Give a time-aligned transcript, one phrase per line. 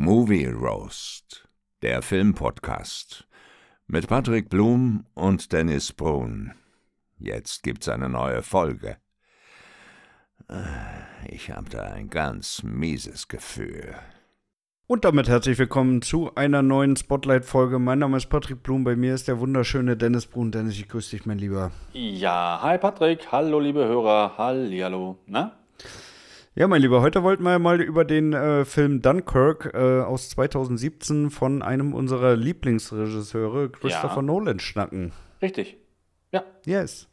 [0.00, 1.48] Movie Roast,
[1.82, 3.26] der Filmpodcast
[3.88, 6.52] mit Patrick Blum und Dennis Brun.
[7.18, 8.98] Jetzt gibt's eine neue Folge.
[11.26, 13.96] Ich habe da ein ganz mieses Gefühl.
[14.86, 17.80] Und damit herzlich willkommen zu einer neuen Spotlight-Folge.
[17.80, 20.52] Mein Name ist Patrick Blum, bei mir ist der wunderschöne Dennis Brun.
[20.52, 21.72] Dennis, ich grüße dich, mein Lieber.
[21.92, 25.58] Ja, hi Patrick, hallo liebe Hörer, hallo, na?
[26.58, 31.30] Ja, mein Lieber, heute wollten wir mal über den äh, Film Dunkirk äh, aus 2017
[31.30, 34.22] von einem unserer Lieblingsregisseure, Christopher ja.
[34.22, 35.12] Nolan, schnacken.
[35.40, 35.76] Richtig.
[36.32, 36.42] Ja.
[36.66, 37.06] Yes.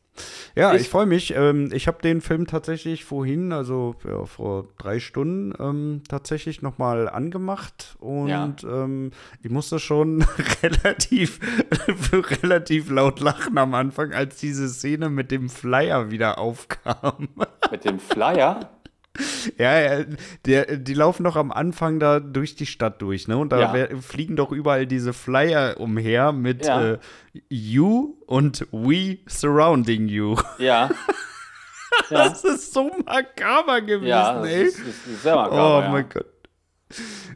[0.55, 1.35] Ja, ich, ich freue mich.
[1.35, 7.07] Ähm, ich habe den Film tatsächlich vorhin, also ja, vor drei Stunden, ähm, tatsächlich nochmal
[7.07, 8.55] angemacht und ja.
[8.63, 9.11] ähm,
[9.43, 10.25] ich musste schon
[10.63, 11.39] relativ,
[12.41, 17.29] relativ laut lachen am Anfang, als diese Szene mit dem Flyer wieder aufkam.
[17.69, 18.71] Mit dem Flyer?
[19.57, 20.05] Ja, ja
[20.45, 23.37] der, die laufen doch am Anfang da durch die Stadt durch, ne?
[23.37, 23.87] Und da ja.
[24.01, 26.93] fliegen doch überall diese Flyer umher mit ja.
[26.93, 26.97] äh,
[27.49, 30.35] You und We surrounding you.
[30.57, 30.89] Ja.
[32.09, 34.63] das ist so makaber gewesen, ja, das ey.
[34.63, 36.25] Ist, ist sehr makaber, oh mein Gott.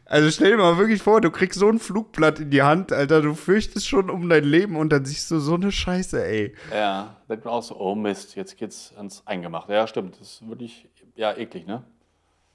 [0.04, 3.20] Also stell dir mal wirklich vor, du kriegst so ein Flugblatt in die Hand, Alter,
[3.20, 6.54] du fürchtest schon um dein Leben und dann siehst du so eine Scheiße, ey.
[6.72, 9.72] Ja, denkt man auch so, oh Mist, jetzt geht's ans Eingemachte.
[9.72, 11.84] Ja, stimmt, das ist wirklich ja, eklig, ne?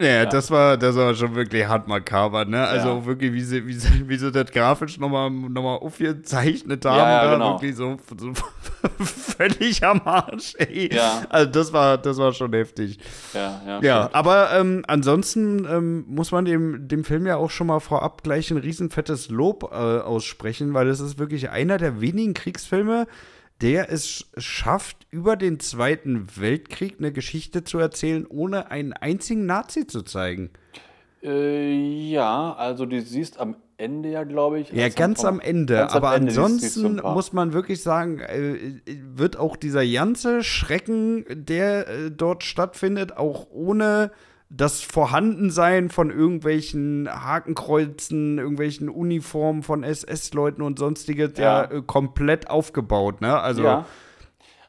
[0.02, 2.67] Ja, ja, Das, war, das war schon wirklich hart makaber, ne?
[2.67, 3.06] Also ja.
[3.06, 7.23] wirklich, wie sie, wie, sie, wie sie das grafisch nochmal noch mal aufgezeichnet haben, ja,
[7.23, 7.53] ja, genau.
[7.53, 8.34] wirklich so, so
[9.06, 10.94] völlig am Arsch, ey.
[10.94, 11.23] Ja.
[11.30, 13.00] Also das war, das war schon heftig.
[13.34, 13.81] Ja, ja.
[13.81, 18.22] Ja, aber ähm, ansonsten ähm, muss man dem, dem Film ja auch schon mal vorab
[18.22, 23.08] gleich ein riesenfettes Lob äh, aussprechen, weil es ist wirklich einer der wenigen Kriegsfilme,
[23.61, 29.88] der es schafft, über den Zweiten Weltkrieg eine Geschichte zu erzählen, ohne einen einzigen Nazi
[29.88, 30.52] zu zeigen.
[31.23, 34.72] Äh, ja, also du siehst am Ende ja, glaube ich.
[34.72, 35.75] Ja, ganz am Ende.
[35.75, 41.25] Ganz aber am Ende ansonsten muss man wirklich sagen, äh, wird auch dieser ganze Schrecken,
[41.29, 44.12] der äh, dort stattfindet, auch ohne
[44.50, 51.63] das Vorhandensein von irgendwelchen Hakenkreuzen, irgendwelchen Uniformen von SS-Leuten und sonstiges ja.
[51.63, 53.39] ja äh, komplett aufgebaut, ne?
[53.39, 53.85] Also, ja.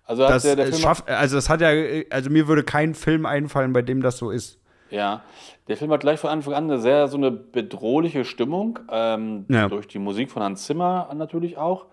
[0.04, 1.68] also das der, der schafft, also das hat ja,
[2.10, 4.58] also mir würde kein Film einfallen, bei dem das so ist.
[4.90, 5.22] Ja,
[5.68, 9.68] der Film hat gleich von Anfang an eine sehr so eine bedrohliche Stimmung, ähm, ja.
[9.68, 11.86] durch die Musik von Hans Zimmer natürlich auch,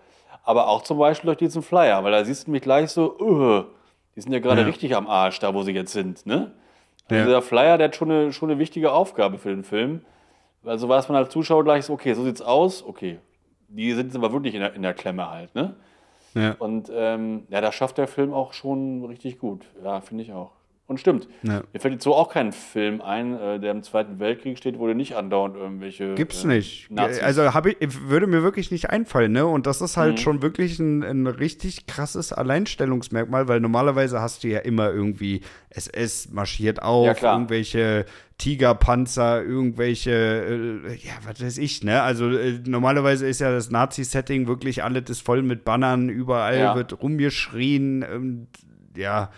[0.44, 3.64] aber auch zum Beispiel durch diesen Flyer, weil da siehst du mich gleich so, uh,
[4.16, 6.52] die sind ja gerade richtig am Arsch, da wo sie jetzt sind, ne?
[7.10, 7.24] Ja.
[7.24, 10.00] Dieser Flyer, der hat schon eine, schon eine wichtige Aufgabe für den Film.
[10.64, 13.18] Also weiß man als Zuschauer gleich so, okay, so sieht's aus, okay.
[13.68, 15.74] Die sind aber wirklich in der, in der Klemme halt, ne?
[16.34, 16.56] Ja.
[16.58, 19.66] Und ähm, ja, das schafft der Film auch schon richtig gut.
[19.82, 20.52] Ja, finde ich auch.
[20.86, 21.28] Und stimmt.
[21.42, 21.62] Ja.
[21.72, 24.86] Mir fällt jetzt so auch kein Film ein, äh, der im Zweiten Weltkrieg steht, wo
[24.86, 26.14] du nicht andauernd irgendwelche.
[26.14, 26.90] Gibt's äh, nicht.
[26.90, 27.48] Nazis also
[27.80, 29.46] ich, würde mir wirklich nicht einfallen, ne?
[29.46, 30.18] Und das ist halt mhm.
[30.18, 35.40] schon wirklich ein, ein richtig krasses Alleinstellungsmerkmal, weil normalerweise hast du ja immer irgendwie
[35.70, 38.04] SS marschiert auf, ja, irgendwelche
[38.36, 42.02] Tigerpanzer, irgendwelche, äh, ja, was weiß ich, ne?
[42.02, 46.76] Also äh, normalerweise ist ja das Nazi-Setting wirklich alles ist voll mit Bannern, überall ja.
[46.76, 48.48] wird rumgeschrien, und,
[48.98, 49.30] ja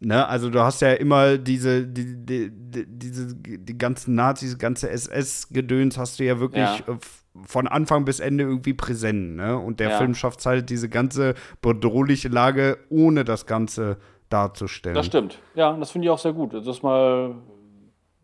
[0.00, 4.88] Ne, also du hast ja immer diese, die, die, die, diese, die ganzen Nazis, ganze
[4.90, 6.94] SS-Gedöns hast du ja wirklich ja.
[6.94, 6.98] Äh,
[7.44, 9.58] von Anfang bis Ende irgendwie präsent, ne?
[9.58, 9.98] Und der ja.
[9.98, 13.96] Film schafft halt diese ganze bedrohliche Lage, ohne das Ganze
[14.28, 14.94] darzustellen.
[14.94, 15.40] Das stimmt.
[15.56, 16.54] Ja, das finde ich auch sehr gut.
[16.54, 17.34] Das ist mal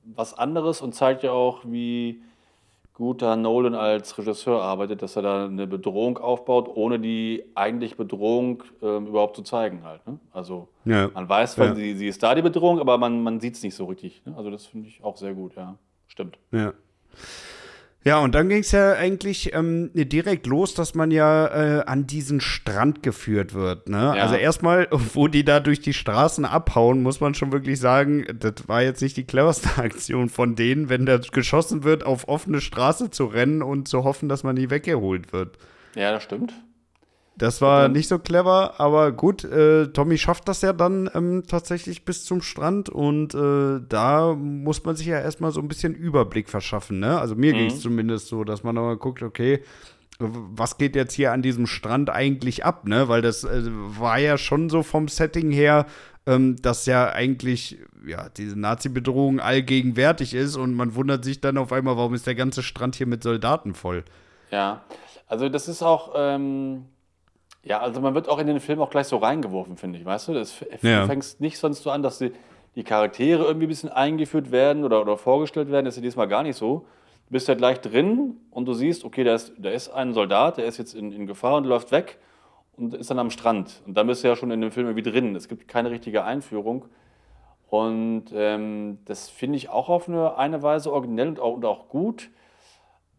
[0.05, 2.23] was anderes und zeigt ja auch, wie
[2.95, 8.63] guter Nolan als Regisseur arbeitet, dass er da eine Bedrohung aufbaut, ohne die eigentliche Bedrohung
[8.81, 10.07] äh, überhaupt zu zeigen halt.
[10.07, 10.19] Ne?
[10.33, 11.11] Also ja.
[11.13, 11.75] man weiß, ja.
[11.75, 14.23] sie, sie ist da die Bedrohung, aber man, man sieht es nicht so richtig.
[14.25, 14.35] Ne?
[14.37, 15.77] Also das finde ich auch sehr gut, ja.
[16.07, 16.39] Stimmt.
[16.53, 16.73] Ja.
[18.05, 22.07] Ja, und dann ging es ja eigentlich ähm, direkt los, dass man ja äh, an
[22.07, 23.89] diesen Strand geführt wird.
[23.89, 23.97] Ne?
[24.17, 24.23] Ja.
[24.23, 28.69] Also erstmal, wo die da durch die Straßen abhauen, muss man schon wirklich sagen, das
[28.69, 33.11] war jetzt nicht die cleverste Aktion von denen, wenn da geschossen wird, auf offene Straße
[33.11, 35.57] zu rennen und zu hoffen, dass man nie weggeholt wird.
[35.95, 36.53] Ja, das stimmt.
[37.37, 42.05] Das war nicht so clever, aber gut, äh, Tommy schafft das ja dann ähm, tatsächlich
[42.05, 46.49] bis zum Strand und äh, da muss man sich ja erstmal so ein bisschen Überblick
[46.49, 47.01] verschaffen.
[47.01, 47.19] Ne?
[47.19, 47.59] Also mir mhm.
[47.59, 49.63] ging es zumindest so, dass man nochmal guckt, okay,
[50.19, 53.09] was geht jetzt hier an diesem Strand eigentlich ab, ne?
[53.09, 55.87] Weil das äh, war ja schon so vom Setting her,
[56.27, 61.73] ähm, dass ja eigentlich ja diese Nazi-Bedrohung allgegenwärtig ist und man wundert sich dann auf
[61.73, 64.05] einmal, warum ist der ganze Strand hier mit Soldaten voll.
[64.51, 64.85] Ja,
[65.27, 66.85] also das ist auch ähm,
[67.65, 70.29] ja, also man wird auch in den Film auch gleich so reingeworfen, finde ich, weißt
[70.29, 70.35] du?
[70.35, 71.07] Das ja.
[71.07, 72.33] fängst nicht sonst so an, dass die,
[72.77, 75.87] die Charaktere irgendwie ein bisschen eingeführt werden oder, oder vorgestellt werden.
[75.87, 76.87] Das ist ja diesmal gar nicht so.
[77.27, 80.59] du bist ja gleich drin und du siehst, okay, da ist, da ist ein Soldat,
[80.59, 82.19] der ist jetzt in, in Gefahr und läuft weg
[82.77, 83.83] und ist dann am Strand.
[83.87, 85.35] Und dann bist du ja schon in dem Film irgendwie drin.
[85.35, 86.85] Es gibt keine richtige Einführung.
[87.71, 91.89] Und ähm, das finde ich auch auf eine, eine Weise originell und auch, und auch
[91.89, 92.31] gut.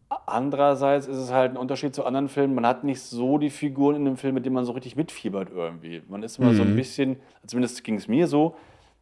[0.08, 2.54] Andererseits ist es halt ein Unterschied zu anderen Filmen.
[2.54, 5.50] Man hat nicht so die Figuren in dem Film, mit denen man so richtig mitfiebert
[5.50, 6.02] irgendwie.
[6.08, 6.56] Man ist immer mhm.
[6.56, 6.76] so ein mhm.
[6.76, 7.16] bisschen,
[7.46, 8.56] zumindest ging es mir so,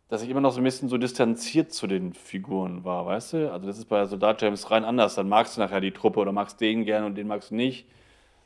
[0.09, 3.53] dass ich immer noch so ein bisschen so distanziert zu den Figuren war, weißt du?
[3.53, 5.15] Also das ist bei Soldat James rein anders.
[5.15, 7.87] Dann magst du nachher die Truppe oder magst den gerne und den magst du nicht.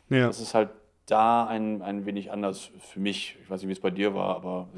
[0.08, 0.26] Ja.
[0.26, 0.70] Das ist halt
[1.10, 3.36] da ein, ein wenig anders für mich.
[3.42, 4.68] Ich weiß nicht, wie es bei dir war, aber.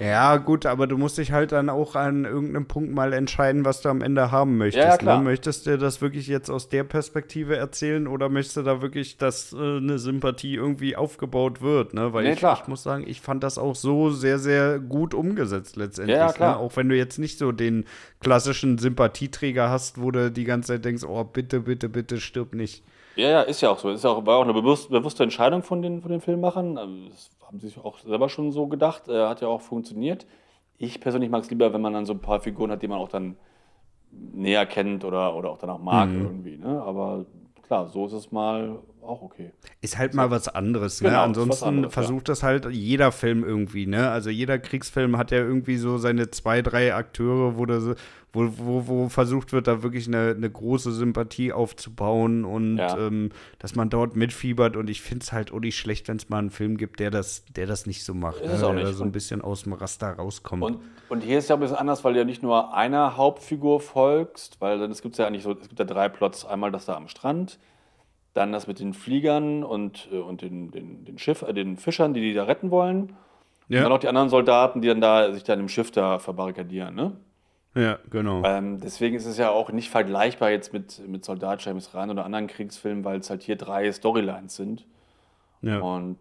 [0.00, 3.80] Ja, gut, aber du musst dich halt dann auch an irgendeinem Punkt mal entscheiden, was
[3.80, 4.86] du am Ende haben möchtest.
[4.86, 5.18] Ja, klar.
[5.18, 5.24] Ne?
[5.24, 9.52] Möchtest du das wirklich jetzt aus der Perspektive erzählen oder möchtest du da wirklich, dass
[9.52, 11.94] äh, eine Sympathie irgendwie aufgebaut wird?
[11.94, 12.12] Ne?
[12.12, 15.76] Weil nee, ich, ich, muss sagen, ich fand das auch so sehr, sehr gut umgesetzt
[15.76, 16.18] letztendlich.
[16.18, 16.32] Ja, ne?
[16.34, 16.56] klar.
[16.56, 16.58] Ne?
[16.58, 17.86] Auch wenn du jetzt nicht so den
[18.20, 22.84] klassischen Sympathieträger hast, wo du die ganze Zeit denkst, oh, bitte, bitte, bitte, stirb nicht.
[23.18, 23.90] Ja, ja, ist ja auch so.
[23.90, 26.78] Ist ja auch, war auch eine bewusst, bewusste Entscheidung von den, von den Filmemachern.
[26.78, 29.08] Also, das haben sie sich auch selber schon so gedacht.
[29.08, 30.24] Äh, hat ja auch funktioniert.
[30.76, 32.98] Ich persönlich mag es lieber, wenn man dann so ein paar Figuren hat, die man
[32.98, 33.36] auch dann
[34.12, 36.22] näher kennt oder, oder auch danach mag mhm.
[36.22, 36.56] irgendwie.
[36.58, 36.80] Ne?
[36.80, 37.26] Aber
[37.62, 39.50] klar, so ist es mal auch okay.
[39.80, 41.08] Ist halt mal was anderes, ne?
[41.08, 42.32] Genau, Ansonsten anderes, versucht ja.
[42.32, 44.10] das halt jeder Film irgendwie, ne?
[44.10, 47.94] Also jeder Kriegsfilm hat ja irgendwie so seine zwei, drei Akteure, wo, das,
[48.32, 52.96] wo, wo, wo versucht wird, da wirklich eine, eine große Sympathie aufzubauen und ja.
[52.98, 54.76] ähm, dass man dort mitfiebert.
[54.76, 57.10] Und ich finde es halt auch nicht schlecht, wenn es mal einen Film gibt, der
[57.10, 58.66] das, der das nicht so macht, ist ne?
[58.66, 58.86] auch nicht.
[58.86, 60.62] der so ein bisschen aus dem Raster rauskommt.
[60.62, 60.78] Und,
[61.08, 64.60] und hier ist ja ein bisschen anders, weil du ja nicht nur einer Hauptfigur folgst,
[64.60, 66.44] weil dann es gibt ja eigentlich so, es gibt ja drei Plots.
[66.44, 67.58] Einmal das da am Strand,
[68.38, 72.14] dann das mit den Fliegern und, äh, und den, den, den, Schiff, äh, den Fischern,
[72.14, 73.16] die die da retten wollen.
[73.68, 73.78] Ja.
[73.78, 76.94] Und dann auch die anderen Soldaten, die dann da sich dann im Schiff da verbarrikadieren,
[76.94, 77.12] ne?
[77.74, 78.42] Ja, genau.
[78.44, 82.24] Ähm, deswegen ist es ja auch nicht vergleichbar jetzt mit, mit Soldat James Ryan oder
[82.24, 84.86] anderen Kriegsfilmen, weil es halt hier drei Storylines sind.
[85.60, 85.80] Ja.
[85.80, 86.18] Und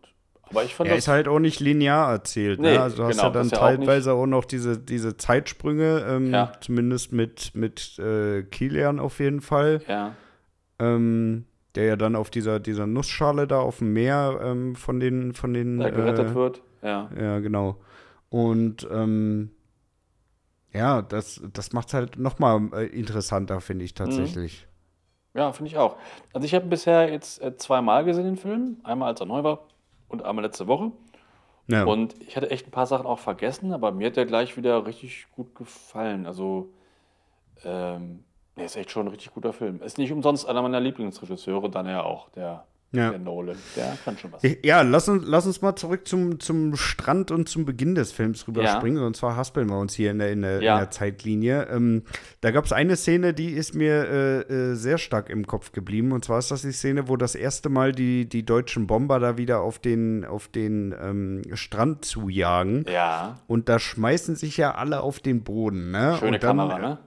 [0.50, 2.60] aber ich fand er ist halt auch nicht linear erzählt.
[2.60, 2.70] Ne?
[2.70, 2.82] Nee, ne?
[2.82, 6.52] Also du hast genau, ja dann teilweise auch, auch, noch diese, diese Zeitsprünge, ähm, ja.
[6.62, 9.82] zumindest mit, mit äh, Kilian auf jeden Fall.
[9.88, 10.14] Ja.
[10.80, 11.46] Ähm,
[11.78, 15.54] der ja dann auf dieser, dieser Nussschale da auf dem Meer ähm, von den, von
[15.54, 15.78] den.
[15.78, 17.10] Da gerettet äh, wird, ja.
[17.20, 17.78] Ja, genau.
[18.30, 19.52] Und ähm,
[20.74, 24.68] ja, das, das macht es halt nochmal äh, interessanter, finde ich tatsächlich.
[25.34, 25.40] Mhm.
[25.40, 25.98] Ja, finde ich auch.
[26.34, 28.78] Also ich habe bisher jetzt äh, zweimal gesehen den Film.
[28.84, 29.68] Einmal als er neu war
[30.08, 30.92] und einmal letzte Woche.
[31.68, 31.84] Ja.
[31.84, 34.86] Und ich hatte echt ein paar Sachen auch vergessen, aber mir hat der gleich wieder
[34.88, 36.26] richtig gut gefallen.
[36.26, 36.70] Also,
[37.64, 38.24] ähm,
[38.58, 39.82] der ist echt schon ein richtig guter Film.
[39.82, 43.10] Ist nicht umsonst einer meiner Lieblingsregisseure, dann ja auch, der ja.
[43.10, 44.42] Der Nolan, der kann schon was.
[44.64, 48.48] Ja, lass uns, lass uns mal zurück zum, zum Strand und zum Beginn des Films
[48.48, 49.02] rüberspringen.
[49.02, 49.08] Ja.
[49.08, 50.76] Und zwar haspeln wir uns hier in der, in der, ja.
[50.76, 51.68] in der Zeitlinie.
[51.70, 52.04] Ähm,
[52.40, 56.14] da gab es eine Szene, die ist mir äh, äh, sehr stark im Kopf geblieben.
[56.14, 59.38] Und zwar ist das die Szene, wo das erste Mal die, die deutschen Bomber da
[59.38, 62.86] wieder auf den, auf den ähm, Strand zujagen.
[62.90, 63.40] Ja.
[63.48, 65.92] Und da schmeißen sich ja alle auf den Boden.
[65.92, 66.16] Ne?
[66.20, 66.98] Schöne dann, Kamera, ne?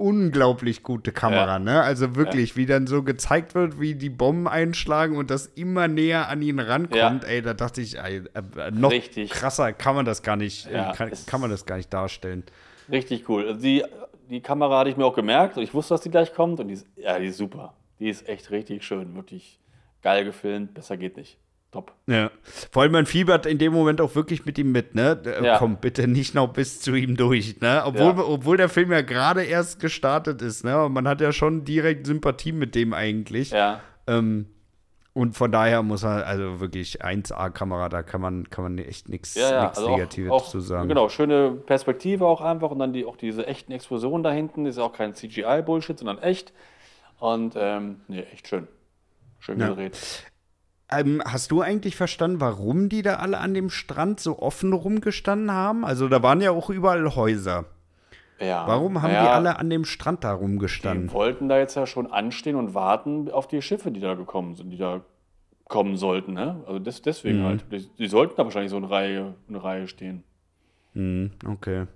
[0.00, 1.58] Unglaublich gute Kamera, ja.
[1.58, 1.82] ne?
[1.82, 2.56] Also wirklich, ja.
[2.56, 6.58] wie dann so gezeigt wird, wie die Bomben einschlagen und das immer näher an ihn
[6.58, 7.22] rankommt.
[7.22, 7.28] Ja.
[7.28, 9.30] Ey, da dachte ich, ey, äh, noch Richtig.
[9.30, 12.44] krasser kann man das gar nicht, äh, kann, kann, man das gar nicht darstellen.
[12.90, 13.46] Richtig cool.
[13.46, 13.84] Also die,
[14.30, 16.68] die Kamera hatte ich mir auch gemerkt und ich wusste, dass die gleich kommt und
[16.68, 17.74] die ist, ja, die ist super.
[17.98, 19.60] Die ist echt richtig schön, wirklich
[20.02, 21.36] geil gefilmt, besser geht nicht.
[21.72, 21.92] Top.
[22.08, 22.32] Ja.
[22.72, 25.20] Vor allem man fiebert in dem Moment auch wirklich mit ihm mit, ne?
[25.24, 25.58] Äh, ja.
[25.58, 27.82] Komm, bitte nicht noch bis zu ihm durch, ne?
[27.84, 28.24] Obwohl, ja.
[28.24, 30.84] obwohl der Film ja gerade erst gestartet ist, ne?
[30.84, 33.50] Und man hat ja schon direkt Sympathie mit dem eigentlich.
[33.50, 33.80] Ja.
[34.08, 34.46] Ähm,
[35.12, 39.34] und von daher muss er, also wirklich 1A-Kamera, da kann man, kann man echt nichts
[39.34, 39.68] ja, ja.
[39.68, 40.88] also Negatives auch, auch, zu sagen.
[40.88, 44.78] Genau, schöne Perspektive auch einfach und dann die, auch diese echten Explosionen da hinten, ist
[44.78, 46.52] auch kein CGI-Bullshit, sondern echt.
[47.18, 48.66] Und ähm, nee, echt schön.
[49.38, 49.96] Schön gedreht.
[50.92, 55.52] Ähm, hast du eigentlich verstanden, warum die da alle an dem Strand so offen rumgestanden
[55.52, 55.84] haben?
[55.84, 57.66] Also da waren ja auch überall Häuser.
[58.40, 58.66] Ja.
[58.66, 61.08] Warum haben ja, die alle an dem Strand da rumgestanden?
[61.08, 64.54] Die wollten da jetzt ja schon anstehen und warten auf die Schiffe, die da gekommen
[64.54, 65.02] sind, die da
[65.68, 66.32] kommen sollten.
[66.32, 66.62] Ne?
[66.66, 67.44] Also das, deswegen mhm.
[67.44, 67.64] halt.
[67.70, 70.24] Die, die, sollten da wahrscheinlich so in Reihe, eine Reihe stehen.
[70.94, 71.86] Mhm, okay.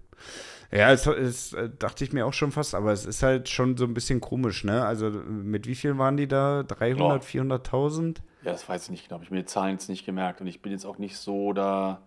[0.70, 3.76] Ja, es, es, äh, dachte ich mir auch schon fast, aber es ist halt schon
[3.76, 4.84] so ein bisschen komisch, ne?
[4.84, 6.62] Also mit wie viel waren die da?
[6.62, 7.26] 300, oh.
[7.26, 8.18] 400.000?
[8.44, 9.20] Ja, das weiß ich nicht genau.
[9.22, 12.00] Ich mir die Zahlen jetzt nicht gemerkt und ich bin jetzt auch nicht so da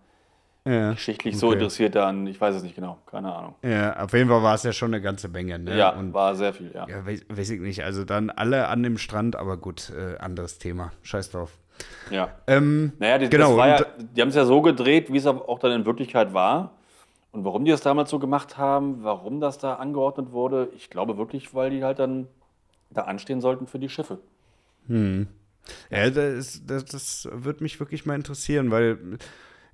[0.64, 1.40] ja, geschichtlich okay.
[1.40, 3.54] so interessiert an, ich weiß es nicht genau, keine Ahnung.
[3.62, 5.76] Ja, auf jeden Fall war es ja schon eine ganze Menge, ne?
[5.76, 6.86] Ja, und, war sehr viel, ja.
[6.88, 7.84] Ja, weiß, weiß, ich nicht.
[7.84, 10.92] Also dann alle an dem Strand, aber gut, äh, anderes Thema.
[11.02, 11.58] Scheiß drauf.
[12.10, 12.28] Ja.
[12.46, 15.72] Ähm, naja, die, genau, ja, die haben es ja so gedreht, wie es auch dann
[15.72, 16.72] in Wirklichkeit war.
[17.30, 21.18] Und warum die das damals so gemacht haben, warum das da angeordnet wurde, ich glaube
[21.18, 22.26] wirklich, weil die halt dann
[22.90, 24.18] da anstehen sollten für die Schiffe.
[24.86, 25.28] Hm.
[25.90, 28.98] Ja, das, das, das wird mich wirklich mal interessieren, weil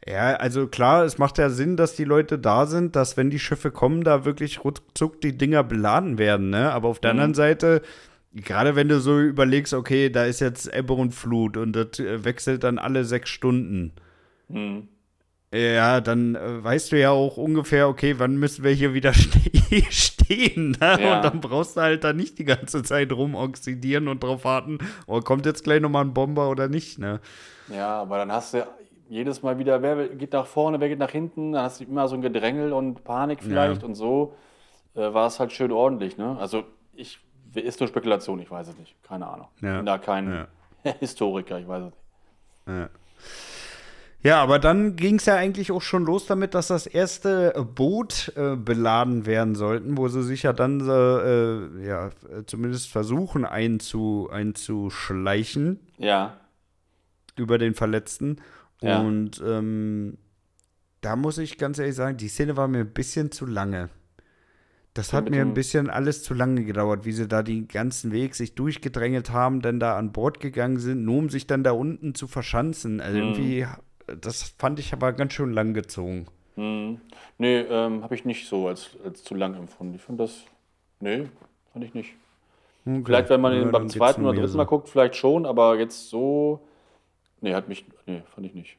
[0.06, 3.38] ja, also klar, es macht ja Sinn, dass die Leute da sind, dass wenn die
[3.38, 6.72] Schiffe kommen, da wirklich ruckzuck die Dinger beladen werden, ne?
[6.72, 7.20] Aber auf der mhm.
[7.20, 7.80] anderen Seite,
[8.34, 12.22] gerade wenn du so überlegst, okay, da ist jetzt Ebbe und Flut und das äh,
[12.22, 13.92] wechselt dann alle sechs Stunden.
[14.48, 14.88] Mhm.
[15.54, 19.40] Ja, dann äh, weißt du ja auch ungefähr, okay, wann müssen wir hier wieder ste
[20.24, 20.76] stehen.
[20.80, 20.98] Ne?
[21.00, 21.16] Ja.
[21.16, 25.20] Und dann brauchst du halt da nicht die ganze Zeit rumoxidieren und drauf warten, oh,
[25.20, 27.20] kommt jetzt gleich nochmal ein Bomber oder nicht, ne?
[27.68, 28.66] Ja, aber dann hast du
[29.08, 32.08] jedes Mal wieder, wer geht nach vorne, wer geht nach hinten, dann hast du immer
[32.08, 33.88] so ein Gedrängel und Panik vielleicht ja.
[33.88, 34.34] und so
[34.94, 36.36] äh, war es halt schön ordentlich, ne?
[36.38, 36.64] Also
[36.94, 37.20] ich,
[37.54, 39.48] ist nur Spekulation, ich weiß es nicht, keine Ahnung.
[39.60, 39.72] Ja.
[39.72, 40.46] Ich bin da kein
[41.00, 42.78] Historiker, ich weiß es nicht.
[42.78, 42.88] Ja.
[44.24, 48.32] Ja, aber dann ging es ja eigentlich auch schon los damit, dass das erste Boot
[48.36, 52.10] äh, beladen werden sollten, wo sie sich ja dann äh, ja,
[52.46, 55.78] zumindest versuchen einzu, einzuschleichen.
[55.98, 56.38] Ja.
[57.36, 58.36] Über den Verletzten.
[58.80, 59.00] Ja.
[59.00, 60.16] Und ähm,
[61.02, 63.90] da muss ich ganz ehrlich sagen, die Szene war mir ein bisschen zu lange.
[64.94, 68.36] Das hat mir ein bisschen alles zu lange gedauert, wie sie da den ganzen Weg
[68.36, 72.14] sich durchgedrängelt haben, dann da an Bord gegangen sind, nur um sich dann da unten
[72.14, 73.00] zu verschanzen.
[73.00, 73.24] Also mhm.
[73.24, 73.66] irgendwie
[74.06, 76.26] das fand ich aber ganz schön lang gezogen.
[76.56, 77.00] Hm.
[77.38, 79.94] Nee, ähm, habe ich nicht so als, als zu lang empfunden.
[79.94, 80.44] Ich fand das.
[81.00, 81.28] Nee,
[81.72, 82.14] fand ich nicht.
[82.86, 83.02] Okay.
[83.04, 86.10] Vielleicht, wenn man ihn ja, beim zweiten oder dritten Mal guckt, vielleicht schon, aber jetzt
[86.10, 86.60] so.
[87.40, 87.84] Nee, hat mich.
[88.06, 88.76] Nee, fand ich nicht.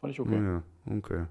[0.00, 0.42] Fand ich okay.
[0.42, 0.62] Ja,
[0.96, 1.26] okay.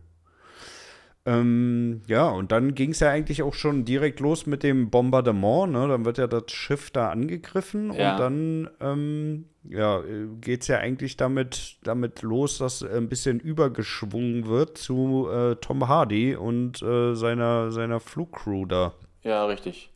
[1.23, 5.71] Ähm, ja, und dann ging es ja eigentlich auch schon direkt los mit dem Bombardement.
[5.71, 5.87] Ne?
[5.87, 8.13] Dann wird ja das Schiff da angegriffen ja.
[8.13, 10.01] und dann ähm, ja,
[10.41, 15.87] geht es ja eigentlich damit, damit los, dass ein bisschen übergeschwungen wird zu äh, Tom
[15.87, 18.93] Hardy und äh, seiner, seiner Flugcrew da.
[19.21, 19.91] Ja, richtig.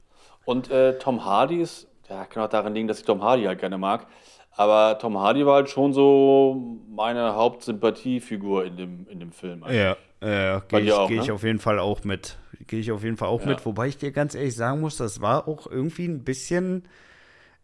[0.45, 3.59] Und äh, Tom Hardy ist, ja, kann auch daran liegen, dass ich Tom Hardy halt
[3.59, 4.05] gerne mag.
[4.51, 9.63] Aber Tom Hardy war halt schon so meine Hauptsympathiefigur in dem, in dem Film.
[9.63, 9.81] Eigentlich.
[9.81, 9.97] Ja,
[10.29, 11.21] ja gehe ich, geh ne?
[11.23, 12.37] ich auf jeden Fall auch mit.
[12.67, 13.47] Gehe ich auf jeden Fall auch ja.
[13.47, 13.65] mit.
[13.65, 16.83] Wobei ich dir ganz ehrlich sagen muss, das war auch irgendwie ein bisschen,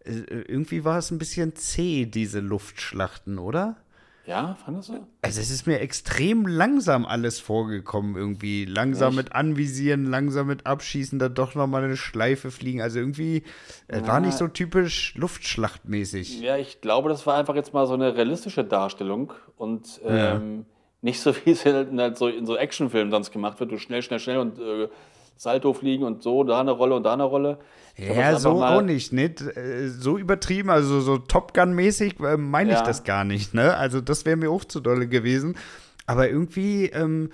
[0.03, 3.77] äh, irgendwie war es ein bisschen zäh, diese Luftschlachten, oder?
[4.25, 5.08] Ja, fandest du?
[5.24, 8.65] Also es ist mir extrem langsam alles vorgekommen irgendwie.
[8.65, 9.18] Langsam Echt?
[9.18, 12.82] mit Anvisieren, langsam mit Abschießen, dann doch nochmal eine Schleife fliegen.
[12.82, 13.44] Also irgendwie,
[13.88, 16.39] es war nicht so typisch Luftschlachtmäßig.
[16.39, 20.36] Ja, ich glaube, das war einfach jetzt mal so eine realistische Darstellung und ja.
[20.36, 20.65] ähm,
[21.01, 23.72] nicht so, wie es halt so in so Actionfilmen sonst gemacht wird.
[23.72, 24.88] Du schnell, schnell, schnell und äh,
[25.36, 27.58] Salto fliegen und so, da eine Rolle und da eine Rolle.
[27.98, 32.77] Ja, so auch nicht, nicht äh, so übertrieben, also so Top Gun-mäßig äh, meine ich
[32.77, 32.84] ja.
[32.84, 33.75] das gar nicht, ne?
[33.75, 35.58] Also das wäre mir auch zu dolle gewesen.
[36.05, 37.31] Aber irgendwie ähm,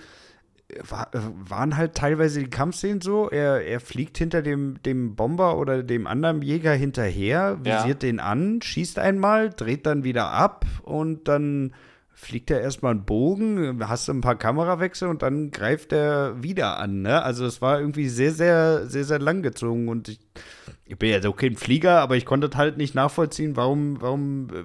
[0.87, 1.19] war, äh,
[1.49, 6.07] waren halt teilweise die Kampfszenen so, er, er fliegt hinter dem, dem Bomber oder dem
[6.07, 8.09] anderen Jäger hinterher, visiert ja.
[8.09, 11.73] den an, schießt einmal, dreht dann wieder ab und dann
[12.17, 16.79] fliegt er erstmal einen Bogen, hast du ein paar Kamerawechsel und dann greift er wieder
[16.79, 17.03] an.
[17.03, 17.21] Ne?
[17.21, 20.19] Also es war irgendwie sehr, sehr, sehr, sehr lang gezogen und ich,
[20.85, 24.63] ich bin ja so kein Flieger, aber ich konnte halt nicht nachvollziehen, warum, warum äh,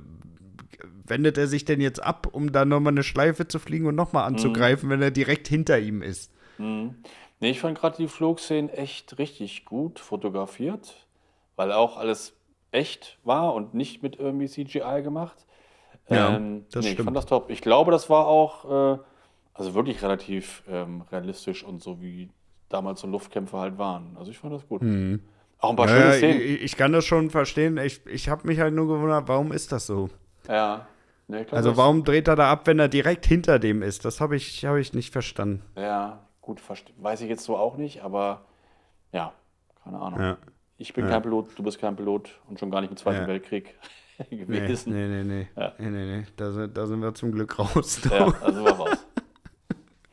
[1.07, 4.25] wendet er sich denn jetzt ab, um da nochmal eine Schleife zu fliegen und nochmal
[4.25, 4.93] anzugreifen, mhm.
[4.95, 6.33] wenn er direkt hinter ihm ist.
[6.57, 6.95] Mhm.
[7.41, 11.07] Nee, ich fand gerade die Flugszenen echt richtig gut fotografiert,
[11.57, 12.33] weil auch alles
[12.71, 15.45] echt war und nicht mit irgendwie CGI gemacht.
[16.15, 17.01] Ja, ähm, das nee, stimmt.
[17.01, 17.51] Ich fand das top.
[17.51, 18.99] Ich glaube, das war auch äh,
[19.55, 22.31] also wirklich relativ ähm, realistisch und so wie
[22.69, 24.17] damals so Luftkämpfe halt waren.
[24.19, 24.83] Also ich fand das gut.
[24.83, 25.21] Mhm.
[25.59, 26.41] Auch ein paar ja, schöne Szenen.
[26.41, 27.77] Ich, ich, kann das schon verstehen.
[27.79, 30.11] Ich, ich habe mich halt nur gewundert, warum ist das so?
[30.49, 30.87] Ja.
[31.29, 34.05] Nee, glaub, also warum dreht er da ab, wenn er direkt hinter dem ist?
[34.05, 35.63] Das habe ich, hab ich nicht verstanden.
[35.77, 36.61] Ja, gut,
[36.97, 38.45] weiß ich jetzt so auch nicht, aber
[39.13, 39.33] ja,
[39.85, 40.21] keine Ahnung.
[40.21, 40.39] Ja.
[40.79, 41.13] Ich bin ja.
[41.13, 43.79] kein Pilot, du bist kein Pilot und schon gar nicht im Zweiten Weltkrieg.
[44.31, 44.93] gewesen.
[44.93, 45.49] Nee, nee, nee.
[45.57, 45.73] Ja.
[45.79, 46.25] nee, nee, nee.
[46.37, 48.01] Da, sind, da sind wir zum Glück raus.
[48.05, 48.99] Ja, da sind wir raus.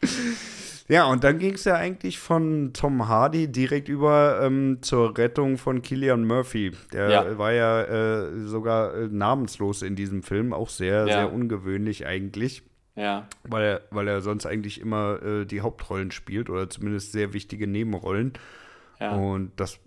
[0.90, 5.60] Ja, und dann ging es ja eigentlich von Tom Hardy direkt über ähm, zur Rettung
[5.60, 6.72] von Killian Murphy.
[6.92, 7.38] Der ja.
[7.38, 11.06] war ja äh, sogar äh, namenslos in diesem Film, auch sehr, ja.
[11.06, 12.64] sehr ungewöhnlich eigentlich.
[12.96, 13.28] Ja.
[13.44, 17.68] Weil er, weil er sonst eigentlich immer äh, die Hauptrollen spielt oder zumindest sehr wichtige
[17.68, 18.34] Nebenrollen.
[19.00, 19.12] Ja.
[19.12, 19.80] Und das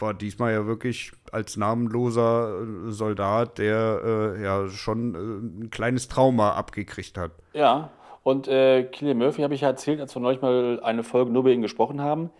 [0.00, 6.08] war diesmal ja wirklich als namenloser äh, Soldat, der äh, ja schon äh, ein kleines
[6.08, 7.32] Trauma abgekriegt hat.
[7.52, 7.90] Ja,
[8.22, 11.40] und äh, Killian Murphy habe ich ja erzählt, als wir neulich mal eine Folge nur
[11.40, 12.30] über ihn gesprochen haben,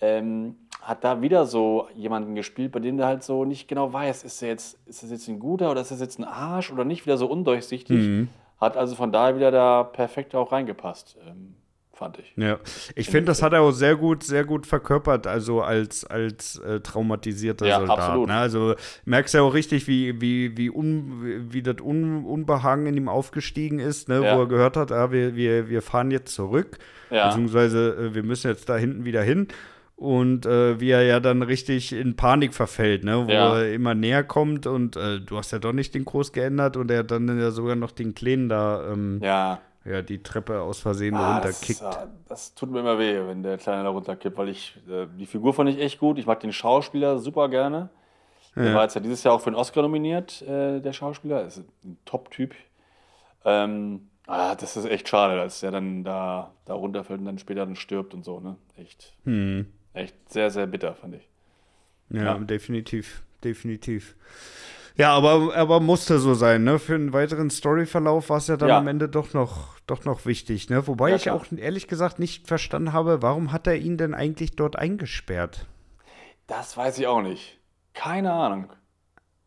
[0.00, 4.24] ähm, hat da wieder so jemanden gespielt, bei dem der halt so nicht genau weiß,
[4.24, 6.84] ist, er jetzt, ist das jetzt ein guter oder ist das jetzt ein Arsch oder
[6.84, 7.98] nicht, wieder so undurchsichtig.
[7.98, 8.28] Mhm.
[8.60, 11.16] Hat also von daher wieder da perfekt auch reingepasst.
[11.26, 11.54] Ähm,
[11.94, 12.32] fand ich.
[12.36, 12.58] Ja,
[12.96, 16.80] ich finde, das hat er auch sehr gut, sehr gut verkörpert, also als, als äh,
[16.80, 17.98] traumatisierter ja, Soldat.
[17.98, 18.28] Absolut.
[18.28, 18.34] Ne?
[18.34, 22.96] Also merkst du ja auch richtig, wie, wie, wie, un, wie das un, Unbehagen in
[22.96, 24.24] ihm aufgestiegen ist, ne?
[24.24, 24.36] Ja.
[24.36, 26.78] wo er gehört hat, ah, wir, wir, wir fahren jetzt zurück,
[27.10, 27.28] ja.
[27.28, 29.48] beziehungsweise äh, wir müssen jetzt da hinten wieder hin.
[29.94, 33.24] Und äh, wie er ja dann richtig in Panik verfällt, ne?
[33.24, 33.56] wo ja.
[33.56, 36.90] er immer näher kommt und äh, du hast ja doch nicht den Kurs geändert und
[36.90, 41.14] er dann ja sogar noch den Kleinen da ähm, ja ja, die Treppe aus Versehen
[41.14, 41.82] ah, runterkickt.
[41.82, 45.26] Das, das, tut mir immer weh, wenn der Kleine da runterkippt, weil ich, äh, die
[45.26, 46.18] Figur fand ich echt gut.
[46.18, 47.90] Ich mag den Schauspieler super gerne.
[48.54, 48.62] Ja.
[48.62, 51.44] Der war jetzt ja dieses Jahr auch für den Oscar nominiert, äh, der Schauspieler.
[51.46, 52.54] Ist ein Top-Typ.
[53.44, 57.64] Ähm, ah, das ist echt schade, dass er dann da, da runterfällt und dann später
[57.64, 58.56] dann stirbt und so, ne?
[58.76, 59.14] Echt.
[59.24, 59.66] Hm.
[59.94, 61.28] Echt sehr, sehr bitter, fand ich.
[62.10, 62.38] Ja, ja.
[62.38, 63.22] definitiv.
[63.42, 64.14] Definitiv.
[64.96, 66.78] Ja, aber, aber musste so sein, ne?
[66.78, 68.78] Für einen weiteren Storyverlauf war es ja dann ja.
[68.78, 70.86] am Ende doch noch, doch noch wichtig, ne?
[70.86, 74.54] Wobei ja, ich auch ehrlich gesagt nicht verstanden habe, warum hat er ihn denn eigentlich
[74.54, 75.66] dort eingesperrt?
[76.46, 77.58] Das weiß ich auch nicht.
[77.94, 78.70] Keine Ahnung.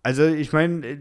[0.02, 1.00] Also, ich meine, äh,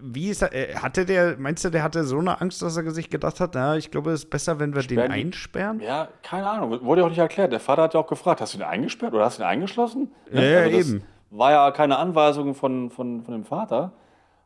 [0.00, 2.90] wie ist er, äh, hatte der, meinst du, der hatte so eine Angst, dass er
[2.92, 5.80] sich gedacht hat, na, ich glaube, es ist besser, wenn wir Sperren, den einsperren?
[5.80, 6.84] Ja, keine Ahnung.
[6.84, 7.50] Wurde ja auch nicht erklärt.
[7.50, 10.12] Der Vater hat ja auch gefragt, hast du ihn eingesperrt oder hast du ihn eingeschlossen?
[10.30, 11.02] Ja, ja also eben
[11.38, 13.92] war ja keine Anweisung von, von, von dem Vater.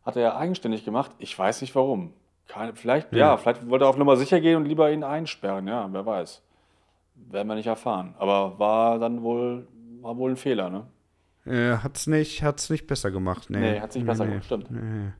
[0.04, 1.12] Hat er ja eigenständig gemacht.
[1.18, 2.12] Ich weiß nicht warum.
[2.48, 3.18] Keine, vielleicht, ja.
[3.18, 3.36] ja.
[3.36, 5.66] vielleicht wollte er auf Nummer sicher gehen und lieber ihn einsperren.
[5.68, 6.42] Ja, wer weiß.
[7.14, 8.14] Werden wir nicht erfahren.
[8.18, 9.66] Aber war dann wohl,
[10.00, 10.86] war wohl ein Fehler, ne?
[11.44, 13.58] Äh, hat's nicht, hat's nicht besser gemacht, ne?
[13.58, 14.70] Nee, hat's nicht besser nee, gemacht, stimmt.
[14.70, 15.12] Nee.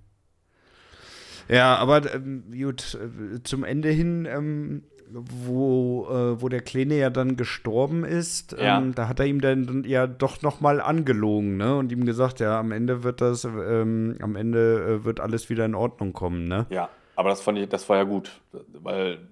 [1.48, 7.10] Ja, aber ähm, gut, äh, zum Ende hin ähm, wo, äh, wo der Kleine ja
[7.10, 8.78] dann gestorben ist, ja.
[8.78, 11.76] ähm, da hat er ihm dann ja doch noch mal angelogen, ne?
[11.76, 15.64] Und ihm gesagt, ja, am Ende wird das, ähm, am Ende äh, wird alles wieder
[15.64, 16.66] in Ordnung kommen, ne?
[16.70, 18.40] Ja, aber das fand ich, das war ja gut,
[18.72, 19.28] weil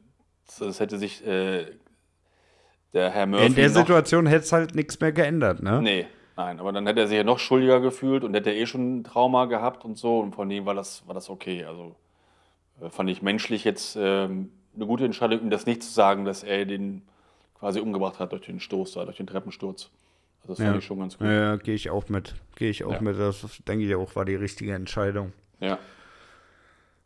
[0.58, 1.66] das hätte sich äh,
[2.92, 5.80] der Herr Murphy In der Situation hätte es halt nichts mehr geändert, ne?
[5.80, 8.66] Nee, nein, aber dann hätte er sich ja noch schuldiger gefühlt und hätte er eh
[8.66, 11.96] schon ein Trauma gehabt und so und von dem war das, war das okay, also
[12.80, 16.42] äh, fand ich menschlich jetzt ähm, eine gute Entscheidung, ihm das nicht zu sagen, dass
[16.42, 17.02] er den
[17.58, 19.90] quasi umgebracht hat durch den Stoß da, durch den Treppensturz.
[20.42, 20.66] Also das ja.
[20.66, 21.26] fand ich schon ganz gut.
[21.26, 22.34] Ja, gehe ich auch mit.
[22.56, 23.00] Gehe ich auch ja.
[23.00, 23.18] mit.
[23.18, 25.32] Das denke ich auch, war die richtige Entscheidung.
[25.60, 25.78] Ja.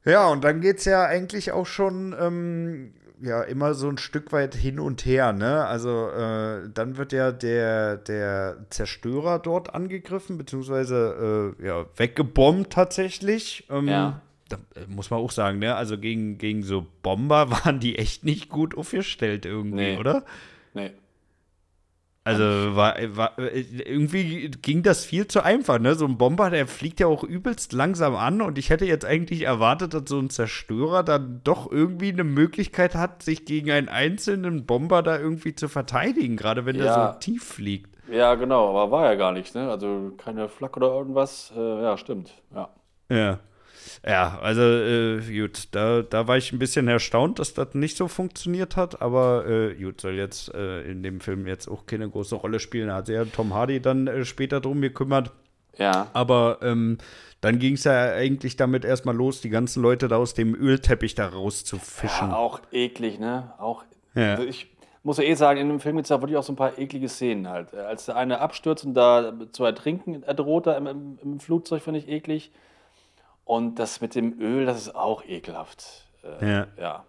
[0.05, 4.33] Ja, und dann geht es ja eigentlich auch schon ähm, ja immer so ein Stück
[4.33, 5.65] weit hin und her, ne?
[5.65, 13.67] Also äh, dann wird ja der, der Zerstörer dort angegriffen, beziehungsweise äh, ja, weggebombt tatsächlich.
[13.71, 14.21] Ähm, ja
[14.75, 15.75] da muss man auch sagen, ne?
[15.75, 19.99] Also gegen, gegen so Bomber waren die echt nicht gut aufgestellt irgendwie, nee.
[19.99, 20.25] oder?
[20.75, 20.93] Nee.
[22.27, 22.43] Also
[22.75, 25.95] war, war, irgendwie ging das viel zu einfach, ne?
[25.95, 29.43] So ein Bomber, der fliegt ja auch übelst langsam an und ich hätte jetzt eigentlich
[29.43, 34.65] erwartet, dass so ein Zerstörer dann doch irgendwie eine Möglichkeit hat, sich gegen einen einzelnen
[34.65, 36.85] Bomber da irgendwie zu verteidigen, gerade wenn ja.
[36.85, 37.95] der so tief fliegt.
[38.11, 39.71] Ja, genau, aber war ja gar nicht, ne?
[39.71, 41.53] Also keine Flak oder irgendwas.
[41.55, 42.71] Äh, ja, stimmt, ja.
[43.11, 43.39] Ja.
[44.07, 48.09] Ja, also äh, gut, da, da war ich ein bisschen erstaunt, dass das nicht so
[48.09, 52.35] funktioniert hat, aber äh, gut, soll jetzt äh, in dem Film jetzt auch keine große
[52.35, 52.89] Rolle spielen.
[52.89, 55.31] Da hat sich ja Tom Hardy dann äh, später drum gekümmert.
[55.79, 56.09] Ja.
[56.13, 56.99] Aber ähm,
[57.41, 61.15] dann ging es ja eigentlich damit erstmal los, die ganzen Leute da aus dem Ölteppich
[61.15, 62.31] da rauszufischen.
[62.31, 63.53] Ja, auch eklig, ne?
[63.59, 63.85] Auch.
[64.15, 64.33] Ja.
[64.33, 64.69] Also ich
[65.03, 66.79] muss ja eh sagen, in dem Film gibt es da wirklich auch so ein paar
[66.79, 67.75] eklige Szenen halt.
[67.75, 72.01] Als der eine abstürzt und da zu ertrinken erdroht, da im, im, im Flugzeug, finde
[72.01, 72.51] ich eklig.
[73.45, 76.09] Und das mit dem Öl, das ist auch ekelhaft.
[76.23, 76.67] Äh, ja.
[76.77, 77.05] ja.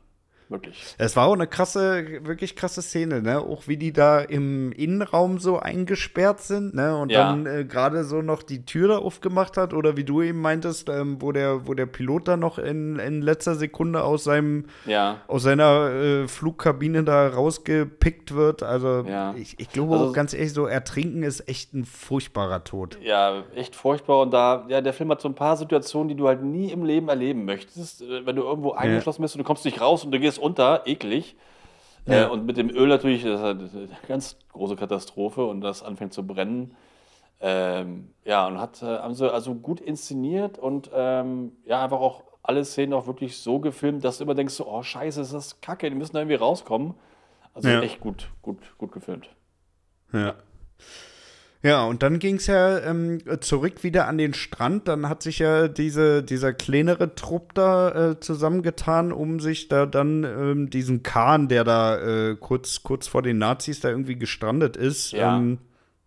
[0.47, 0.95] Wirklich.
[0.99, 3.39] Es war auch eine krasse, wirklich krasse Szene, ne?
[3.39, 6.95] Auch wie die da im Innenraum so eingesperrt sind, ne?
[6.95, 7.29] Und ja.
[7.29, 10.89] dann äh, gerade so noch die Tür da aufgemacht hat, oder wie du eben meintest,
[10.89, 15.21] ähm, wo, der, wo der Pilot da noch in, in letzter Sekunde aus seinem, ja.
[15.27, 18.61] aus seiner äh, Flugkabine da rausgepickt wird.
[18.61, 19.33] Also ja.
[19.35, 22.99] ich, ich glaube also, auch ganz ehrlich, so ertrinken ist echt ein furchtbarer Tod.
[23.01, 24.21] Ja, echt furchtbar.
[24.21, 26.85] Und da, ja, der Film hat so ein paar Situationen, die du halt nie im
[26.85, 28.03] Leben erleben möchtest.
[28.03, 30.37] Äh, wenn du irgendwo eingeschlossen bist und du kommst nicht raus und du gehst alles
[30.37, 31.35] unter, eklig.
[32.05, 32.25] Ja.
[32.25, 35.83] Äh, und mit dem Öl natürlich, das ist halt eine ganz große Katastrophe und das
[35.83, 36.75] anfängt zu brennen.
[37.41, 42.23] Ähm, ja, und hat, äh, haben sie also gut inszeniert und ähm, ja, einfach auch
[42.43, 45.61] alle Szenen auch wirklich so gefilmt, dass du immer denkst, so, oh scheiße, ist das
[45.61, 46.93] kacke, die müssen da irgendwie rauskommen.
[47.53, 47.81] Also ja.
[47.81, 49.29] echt gut, gut, gut gefilmt.
[50.13, 50.35] Ja.
[51.65, 54.87] Ja, und dann ging es ja ähm, zurück wieder an den Strand.
[54.87, 60.23] Dann hat sich ja diese, dieser kleinere Trupp da äh, zusammengetan, um sich da dann
[60.25, 65.11] ähm, diesen Kahn, der da äh, kurz, kurz vor den Nazis da irgendwie gestrandet ist,
[65.11, 65.37] ja.
[65.37, 65.57] Ähm,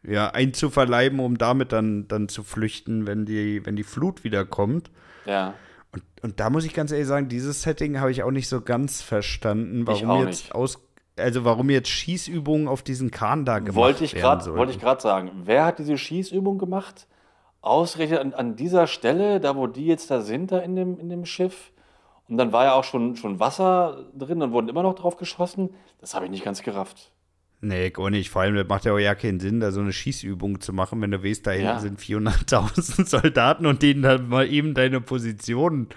[0.04, 4.92] ja, einzuverleiben, um damit dann, dann zu flüchten, wenn die, wenn die Flut wieder kommt.
[5.26, 5.54] Ja.
[5.90, 8.60] Und, und da muss ich ganz ehrlich sagen, dieses Setting habe ich auch nicht so
[8.60, 10.87] ganz verstanden, warum jetzt aus
[11.18, 15.00] also warum jetzt Schießübungen auf diesen Kahn da gemacht wollte ich grad, Wollte ich gerade
[15.00, 15.30] sagen.
[15.44, 17.06] Wer hat diese Schießübung gemacht?
[17.60, 21.08] Ausgerechnet an, an, dieser Stelle, da wo die jetzt da sind, da in dem, in
[21.08, 21.72] dem Schiff.
[22.28, 25.70] Und dann war ja auch schon, schon Wasser drin, dann wurden immer noch drauf geschossen.
[26.00, 27.10] Das habe ich nicht ganz gerafft.
[27.60, 28.30] Nee, gar nicht.
[28.30, 31.00] Vor allem, das macht ja auch ja keinen Sinn, da so eine Schießübung zu machen,
[31.00, 31.80] wenn du weißt, da hinten ja.
[31.80, 35.88] sind 400.000 Soldaten und denen dann mal eben deine Position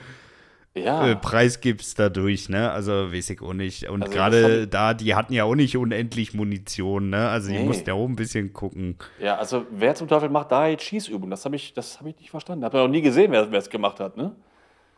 [0.75, 1.07] ja.
[1.07, 2.71] äh, preisgibst dadurch, ne?
[2.71, 3.89] Also weiß ich auch nicht.
[3.89, 7.29] Und also gerade da, die hatten ja auch nicht unendlich Munition, ne?
[7.29, 7.59] Also nee.
[7.59, 8.97] die mussten ja auch ein bisschen gucken.
[9.19, 11.31] Ja, also wer zum Teufel macht da jetzt Schießübungen?
[11.31, 12.63] Das habe ich, hab ich nicht verstanden.
[12.65, 14.35] Hab noch nie gesehen, wer es gemacht hat, ne?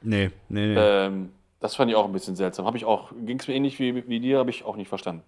[0.01, 0.75] Nee, nee, nee.
[0.77, 2.65] Ähm, das fand ich auch ein bisschen seltsam.
[2.65, 5.23] Habe ich auch, ging es mir ähnlich wie, wie dir, habe ich auch nicht verstanden.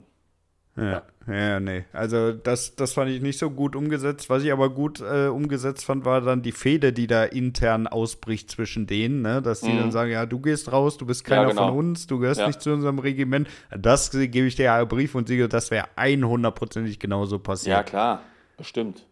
[0.78, 1.86] Ja, ja, nee.
[1.94, 4.30] Also das, das fand ich nicht so gut umgesetzt.
[4.30, 8.52] Was ich aber gut äh, umgesetzt fand, war dann die Fehde, die da intern ausbricht
[8.52, 9.42] zwischen denen, ne?
[9.42, 9.80] Dass die mhm.
[9.80, 11.70] dann sagen, ja, du gehst raus, du bist keiner ja, genau.
[11.70, 12.48] von uns, du gehörst ja.
[12.48, 13.48] nicht zu unserem Regiment.
[13.76, 17.78] Das gebe ich dir ja Brief und siege, das wäre 100%ig genauso passiert.
[17.78, 18.22] Ja, klar,
[18.58, 19.06] bestimmt.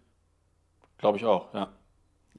[0.97, 1.69] Glaube ich auch, ja.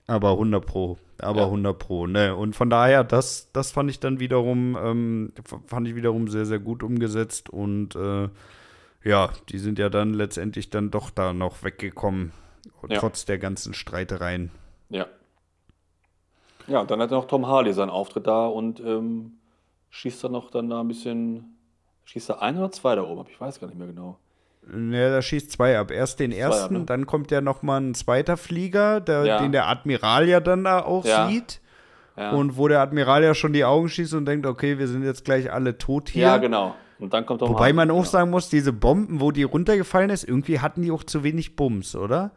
[0.06, 1.46] Aber 100 Pro, aber ja.
[1.46, 2.36] 100 Pro, ne?
[2.36, 5.32] Und von daher, das, das fand ich dann wiederum, ähm,
[5.66, 8.28] fand ich wiederum sehr, sehr gut umgesetzt und äh,
[9.04, 12.32] ja, die sind ja dann letztendlich dann doch da noch weggekommen,
[12.88, 12.98] ja.
[12.98, 14.50] trotz der ganzen Streitereien.
[14.88, 15.06] Ja.
[16.66, 19.38] Ja, dann hat noch Tom Harley seinen Auftritt da und ähm,
[19.90, 21.58] schießt dann noch dann da ein bisschen,
[22.04, 23.26] schießt er ein oder zwei da oben ab?
[23.30, 24.18] Ich weiß gar nicht mehr genau.
[24.72, 25.90] Ja, da schießt zwei ab.
[25.90, 26.86] Erst den ersten, ab, ne?
[26.86, 29.38] dann kommt ja noch mal ein zweiter Flieger, der, ja.
[29.38, 31.28] den der Admiral ja dann da auch ja.
[31.28, 31.60] sieht.
[32.16, 32.30] Ja.
[32.30, 35.24] Und wo der Admiral ja schon die Augen schießt und denkt, okay, wir sind jetzt
[35.24, 36.22] gleich alle tot hier.
[36.22, 36.74] Ja, genau.
[36.98, 40.60] Und dann kommt Wobei man auch sagen muss, diese Bomben, wo die runtergefallen ist, irgendwie
[40.60, 42.30] hatten die auch zu wenig Bums, oder?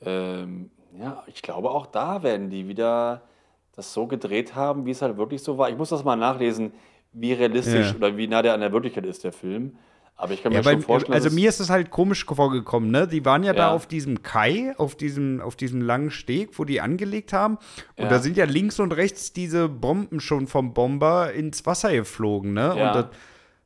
[0.00, 3.22] Ähm, ja, ich glaube auch da werden die wieder
[3.74, 5.70] das so gedreht haben, wie es halt wirklich so war.
[5.70, 6.72] Ich muss das mal nachlesen,
[7.12, 7.96] wie realistisch ja.
[7.96, 9.76] oder wie nah der an der Wirklichkeit ist, der Film.
[10.18, 11.12] Aber ich kann mir ja, schon vorstellen.
[11.12, 13.06] Also mir ist es halt komisch vorgekommen, ne?
[13.06, 16.64] Die waren ja, ja, da auf diesem Kai, auf diesem, auf diesem langen Steg, wo
[16.64, 17.58] die angelegt haben.
[17.96, 18.08] Und ja.
[18.08, 22.70] da sind ja links und rechts diese Bomben schon vom Bomber ins Wasser geflogen, ne?
[22.70, 23.06] Und das,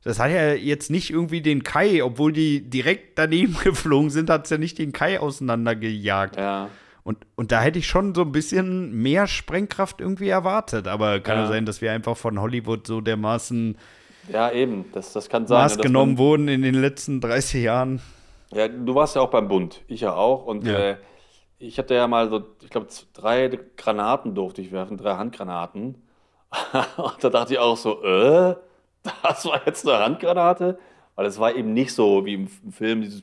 [0.03, 4.45] das hat ja jetzt nicht irgendwie den Kai, obwohl die direkt daneben geflogen sind, hat
[4.45, 6.37] es ja nicht den Kai auseinandergejagt.
[6.37, 6.69] Ja.
[7.03, 10.87] Und, und da hätte ich schon so ein bisschen mehr Sprengkraft irgendwie erwartet.
[10.87, 13.75] Aber kann ja sein, dass wir einfach von Hollywood so dermaßen
[14.27, 15.63] ja, eben, das, das kann sein.
[15.63, 18.01] Maß genommen wurden in den letzten 30 Jahren.
[18.53, 20.45] Ja, du warst ja auch beim Bund, ich ja auch.
[20.45, 20.77] Und ja.
[20.77, 20.97] Äh,
[21.57, 26.01] ich hatte ja mal so, ich glaube, drei Granaten durfte ich werfen, drei Handgranaten.
[26.97, 28.55] und da dachte ich auch so, äh,
[29.23, 30.79] das war jetzt eine Handgranate,
[31.15, 33.21] weil es war eben nicht so wie im Film, dieses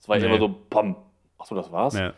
[0.00, 0.26] es war nee.
[0.26, 0.96] immer so, pam.
[1.38, 1.94] Achso, das war's?
[1.94, 2.12] Ja.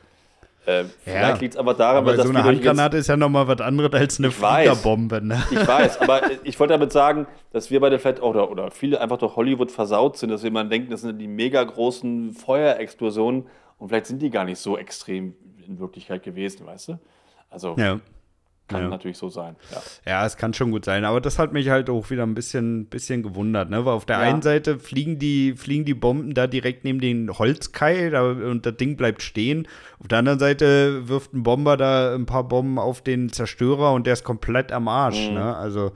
[0.66, 3.46] Äh, vielleicht ja, liegt es aber daran, aber dass so eine Handgranate ist ja nochmal
[3.46, 5.24] was anderes als eine Fliegerbombe.
[5.24, 5.40] Ne?
[5.52, 9.18] Ich weiß, aber ich wollte damit sagen, dass wir beide vielleicht oder, oder viele einfach
[9.18, 13.46] durch Hollywood versaut sind, dass wir immer denken, das sind die mega großen Feuerexplosionen
[13.78, 16.98] und vielleicht sind die gar nicht so extrem in Wirklichkeit gewesen, weißt du?
[17.48, 18.00] Also ja.
[18.68, 18.88] Kann ja.
[18.88, 19.54] natürlich so sein.
[19.70, 19.82] Ja.
[20.06, 21.04] ja, es kann schon gut sein.
[21.04, 23.70] Aber das hat mich halt auch wieder ein bisschen, bisschen gewundert.
[23.70, 23.84] Ne?
[23.84, 24.22] Weil auf der ja.
[24.22, 28.76] einen Seite fliegen die, fliegen die Bomben da direkt neben den Holzkeil da, und das
[28.76, 29.68] Ding bleibt stehen.
[30.00, 34.04] Auf der anderen Seite wirft ein Bomber da ein paar Bomben auf den Zerstörer und
[34.06, 35.28] der ist komplett am Arsch.
[35.28, 35.34] Mhm.
[35.34, 35.56] Ne?
[35.56, 35.92] Also,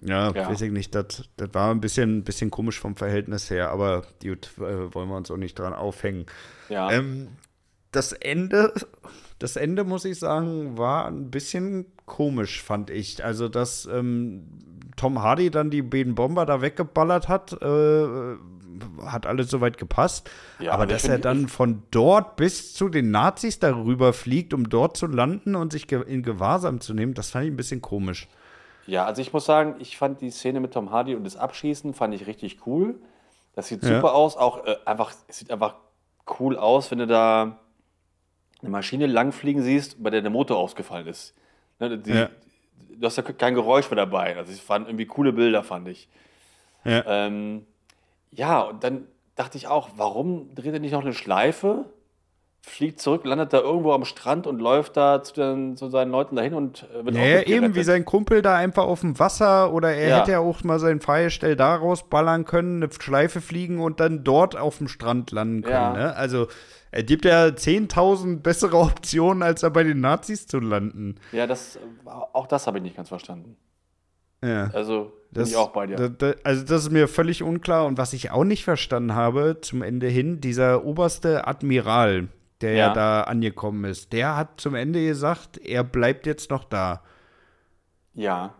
[0.00, 0.94] ja, weiß ich nicht.
[0.94, 3.70] Das, das war ein bisschen, bisschen komisch vom Verhältnis her.
[3.70, 6.24] Aber gut, äh, wollen wir uns auch nicht dran aufhängen.
[6.70, 6.90] Ja.
[6.90, 7.28] Ähm,
[7.90, 8.72] das Ende
[9.42, 13.24] das Ende, muss ich sagen, war ein bisschen komisch, fand ich.
[13.24, 14.44] Also, dass ähm,
[14.96, 18.06] Tom Hardy dann die beiden Bomber da weggeballert hat, äh,
[19.04, 20.30] hat alles soweit gepasst.
[20.60, 24.96] Ja, aber dass er dann von dort bis zu den Nazis darüber fliegt, um dort
[24.96, 28.28] zu landen und sich in Gewahrsam zu nehmen, das fand ich ein bisschen komisch.
[28.86, 31.94] Ja, also ich muss sagen, ich fand die Szene mit Tom Hardy und das Abschießen
[31.94, 32.96] fand ich richtig cool.
[33.54, 34.12] Das sieht super ja.
[34.12, 35.74] aus, auch äh, einfach, es sieht einfach
[36.38, 37.58] cool aus, wenn du da
[38.62, 41.34] eine Maschine langfliegen siehst, bei der der Motor ausgefallen ist.
[41.78, 42.30] Ne, die, ja.
[42.96, 44.36] Du hast ja kein Geräusch mehr dabei.
[44.36, 46.08] Also ich fand irgendwie coole Bilder, fand ich.
[46.84, 47.04] Ja.
[47.06, 47.66] Ähm,
[48.30, 51.86] ja, und dann dachte ich auch, warum dreht er nicht noch eine Schleife,
[52.64, 56.36] fliegt zurück, landet da irgendwo am Strand und läuft da zu, den, zu seinen Leuten
[56.36, 59.92] dahin und äh, wird Ja, eben wie sein Kumpel da einfach auf dem Wasser oder
[59.92, 60.20] er ja.
[60.20, 64.56] hätte ja auch mal sein Pfeilstell da rausballern können, eine Schleife fliegen und dann dort
[64.56, 65.74] auf dem Strand landen können.
[65.74, 65.92] Ja.
[65.92, 66.16] Ne?
[66.16, 66.46] Also
[66.92, 71.16] er gibt ja 10.000 bessere Optionen, als er bei den Nazis zu landen.
[71.32, 73.56] Ja, das, auch das habe ich nicht ganz verstanden.
[74.44, 74.70] Ja.
[74.72, 75.96] Also, bin ich auch bei dir.
[75.96, 77.86] Da, da, also, das ist mir völlig unklar.
[77.86, 82.28] Und was ich auch nicht verstanden habe, zum Ende hin, dieser oberste Admiral,
[82.62, 86.64] der ja, ja da angekommen ist, der hat zum Ende gesagt, er bleibt jetzt noch
[86.64, 87.02] da.
[88.14, 88.54] Ja.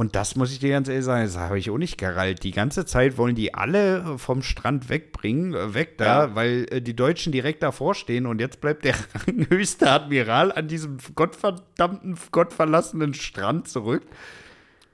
[0.00, 2.42] Und das muss ich dir ganz ehrlich sagen, das habe ich auch nicht gerallt.
[2.42, 6.34] Die ganze Zeit wollen die alle vom Strand wegbringen, äh, weg da, ja.
[6.34, 8.94] weil äh, die Deutschen direkt davor stehen und jetzt bleibt der
[9.50, 14.04] höchste Admiral an diesem gottverdammten, gottverlassenen Strand zurück.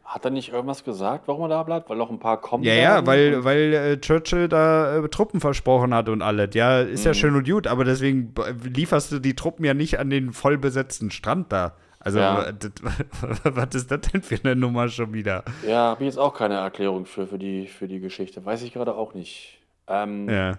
[0.06, 1.90] Hat er nicht irgendwas gesagt, warum er da bleibt?
[1.90, 2.62] Weil noch ein paar kommen.
[2.62, 6.54] Ja, ja, weil, weil äh, Churchill da äh, Truppen versprochen hat und alles.
[6.54, 7.06] Ja, ist mhm.
[7.06, 11.10] ja schön und gut, aber deswegen lieferst du die Truppen ja nicht an den vollbesetzten
[11.10, 11.74] Strand da.
[11.98, 12.52] Also, ja.
[12.52, 12.70] das,
[13.42, 15.42] was ist das denn für eine Nummer schon wieder?
[15.66, 18.44] Ja, habe ich jetzt auch keine Erklärung für, für, die, für die Geschichte.
[18.44, 19.58] Weiß ich gerade auch nicht.
[19.88, 20.58] Ähm, ja.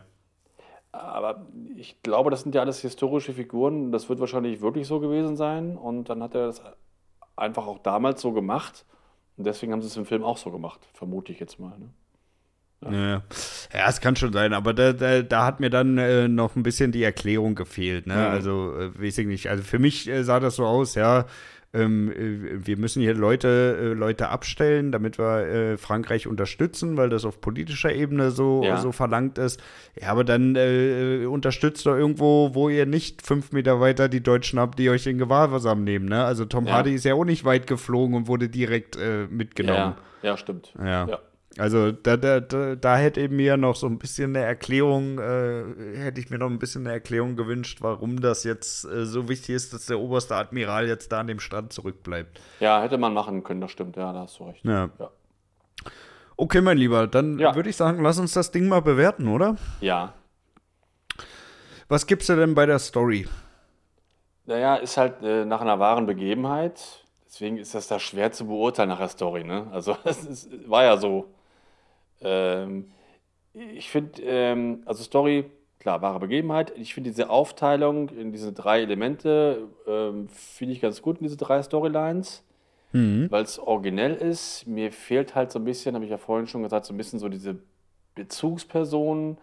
[0.91, 3.93] Aber ich glaube, das sind ja alles historische Figuren.
[3.93, 5.77] Das wird wahrscheinlich wirklich so gewesen sein.
[5.77, 6.61] Und dann hat er das
[7.37, 8.85] einfach auch damals so gemacht.
[9.37, 11.77] Und deswegen haben sie es im Film auch so gemacht, vermute ich jetzt mal.
[11.77, 11.89] Ne?
[12.83, 12.91] Ja.
[12.91, 13.23] ja.
[13.73, 16.63] ja, es kann schon sein, aber da, da, da hat mir dann äh, noch ein
[16.63, 18.07] bisschen die Erklärung gefehlt.
[18.07, 18.15] Ne?
[18.15, 18.19] Mhm.
[18.19, 19.49] Also, äh, weiß ich nicht.
[19.49, 21.25] Also, für mich äh, sah das so aus, ja,
[21.73, 27.09] ähm, äh, wir müssen hier Leute, äh, Leute abstellen, damit wir äh, Frankreich unterstützen, weil
[27.09, 28.77] das auf politischer Ebene so, ja.
[28.77, 29.61] so verlangt ist.
[29.99, 30.55] Ja, aber dann
[31.27, 35.17] unterstützt doch irgendwo, wo ihr nicht fünf Meter weiter die Deutschen habt, die euch in
[35.17, 36.07] Gewahrsam nehmen.
[36.07, 36.23] Ne?
[36.23, 36.73] Also, Tom ja.
[36.73, 38.97] Hardy ist ja auch nicht weit geflogen und wurde direkt
[39.29, 39.95] mitgenommen.
[40.21, 40.73] Ja, ja stimmt.
[40.79, 41.19] ja.
[41.59, 45.63] Also da, da, da, da hätte mir noch so ein bisschen eine Erklärung, äh,
[45.95, 49.55] hätte ich mir noch ein bisschen eine Erklärung gewünscht, warum das jetzt äh, so wichtig
[49.55, 52.39] ist, dass der oberste Admiral jetzt da an dem Strand zurückbleibt.
[52.59, 54.63] Ja, hätte man machen können, das stimmt, ja, da hast du recht.
[54.63, 54.89] Ja.
[54.99, 55.09] ja.
[56.35, 57.55] Okay, mein Lieber, dann ja.
[57.55, 59.55] würde ich sagen, lass uns das Ding mal bewerten, oder?
[59.81, 60.13] Ja.
[61.87, 63.27] Was gibst du denn bei der Story?
[64.45, 67.03] Naja, ist halt äh, nach einer wahren Begebenheit.
[67.25, 69.43] Deswegen ist das da schwer zu beurteilen nach der Story.
[69.43, 69.67] Ne?
[69.71, 71.33] Also, es war ja so.
[72.21, 72.91] Ähm,
[73.53, 75.45] ich finde, ähm, also Story,
[75.79, 76.73] klar, wahre Begebenheit.
[76.75, 81.37] Ich finde diese Aufteilung in diese drei Elemente, ähm, finde ich ganz gut in diese
[81.37, 82.43] drei Storylines,
[82.91, 83.31] mhm.
[83.31, 84.67] weil es originell ist.
[84.67, 87.19] Mir fehlt halt so ein bisschen, habe ich ja vorhin schon gesagt, so ein bisschen
[87.19, 87.59] so diese
[88.15, 89.37] Bezugspersonen.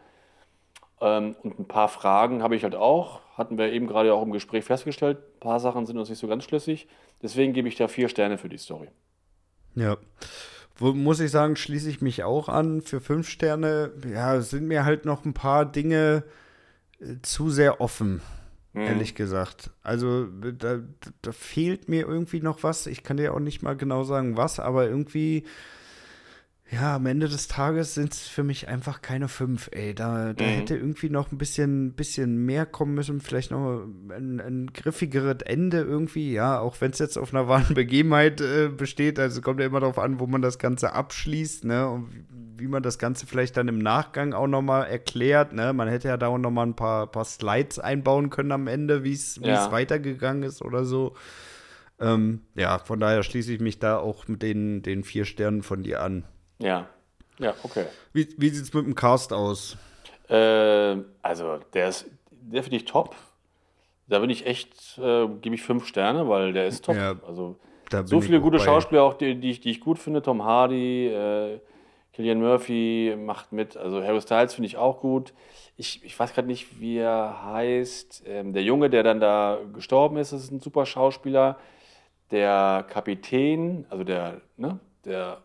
[1.01, 3.21] Ähm, und ein paar Fragen habe ich halt auch.
[3.37, 5.19] Hatten wir eben gerade auch im Gespräch festgestellt.
[5.19, 6.87] Ein paar Sachen sind uns nicht so ganz schlüssig.
[7.23, 8.89] Deswegen gebe ich da vier Sterne für die Story.
[9.75, 9.97] Ja.
[10.77, 12.81] Wo, muss ich sagen, schließe ich mich auch an.
[12.81, 16.25] Für fünf Sterne, ja, sind mir halt noch ein paar Dinge
[17.01, 18.21] äh, zu sehr offen,
[18.73, 18.83] mhm.
[18.83, 19.71] ehrlich gesagt.
[19.83, 20.81] Also da,
[21.23, 22.87] da fehlt mir irgendwie noch was.
[22.87, 25.45] Ich kann dir auch nicht mal genau sagen, was, aber irgendwie
[26.71, 29.95] ja, am Ende des Tages sind es für mich einfach keine fünf, ey.
[29.95, 30.49] Da, da mhm.
[30.49, 35.83] hätte irgendwie noch ein bisschen, bisschen mehr kommen müssen, vielleicht noch ein, ein griffigeres Ende
[35.83, 39.19] irgendwie, ja, auch wenn es jetzt auf einer wahren Begebenheit äh, besteht.
[39.19, 41.87] Also kommt ja immer darauf an, wo man das Ganze abschließt, ne?
[41.89, 42.09] Und
[42.57, 45.75] wie man das Ganze vielleicht dann im Nachgang auch nochmal erklärt, ne?
[45.75, 49.13] Man hätte ja da auch nochmal ein paar, paar Slides einbauen können am Ende, wie
[49.13, 49.71] es ja.
[49.71, 51.15] weitergegangen ist oder so.
[52.01, 55.83] Ähm, ja, von daher schließe ich mich da auch mit den, den vier Sternen von
[55.83, 56.25] dir an.
[56.59, 56.89] Ja,
[57.39, 57.87] ja, okay.
[58.13, 59.77] Wie, wie sieht es mit dem Cast aus?
[60.29, 63.17] Äh, also, der ist definitiv top.
[64.07, 66.97] Da bin ich echt, äh, gebe ich fünf Sterne, weil der ist top.
[66.97, 67.59] Ja, also,
[68.05, 68.65] so viele gute bei.
[68.65, 70.23] Schauspieler auch, die, die, ich, die ich gut finde.
[70.23, 71.61] Tom Hardy, äh,
[72.13, 73.77] Killian Murphy macht mit.
[73.77, 75.33] Also, Harry Styles finde ich auch gut.
[75.77, 78.25] Ich, ich weiß gerade nicht, wie er heißt.
[78.27, 81.59] Ähm, der Junge, der dann da gestorben ist, ist ein super Schauspieler.
[82.31, 85.43] Der Kapitän, also der, ne, der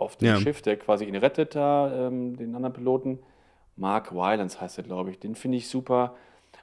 [0.00, 0.36] auf dem ja.
[0.36, 3.18] Schiff, der quasi ihn rettet da, ähm, den anderen Piloten.
[3.76, 5.18] Mark Wylance heißt er, glaube ich.
[5.18, 6.16] Den finde ich super.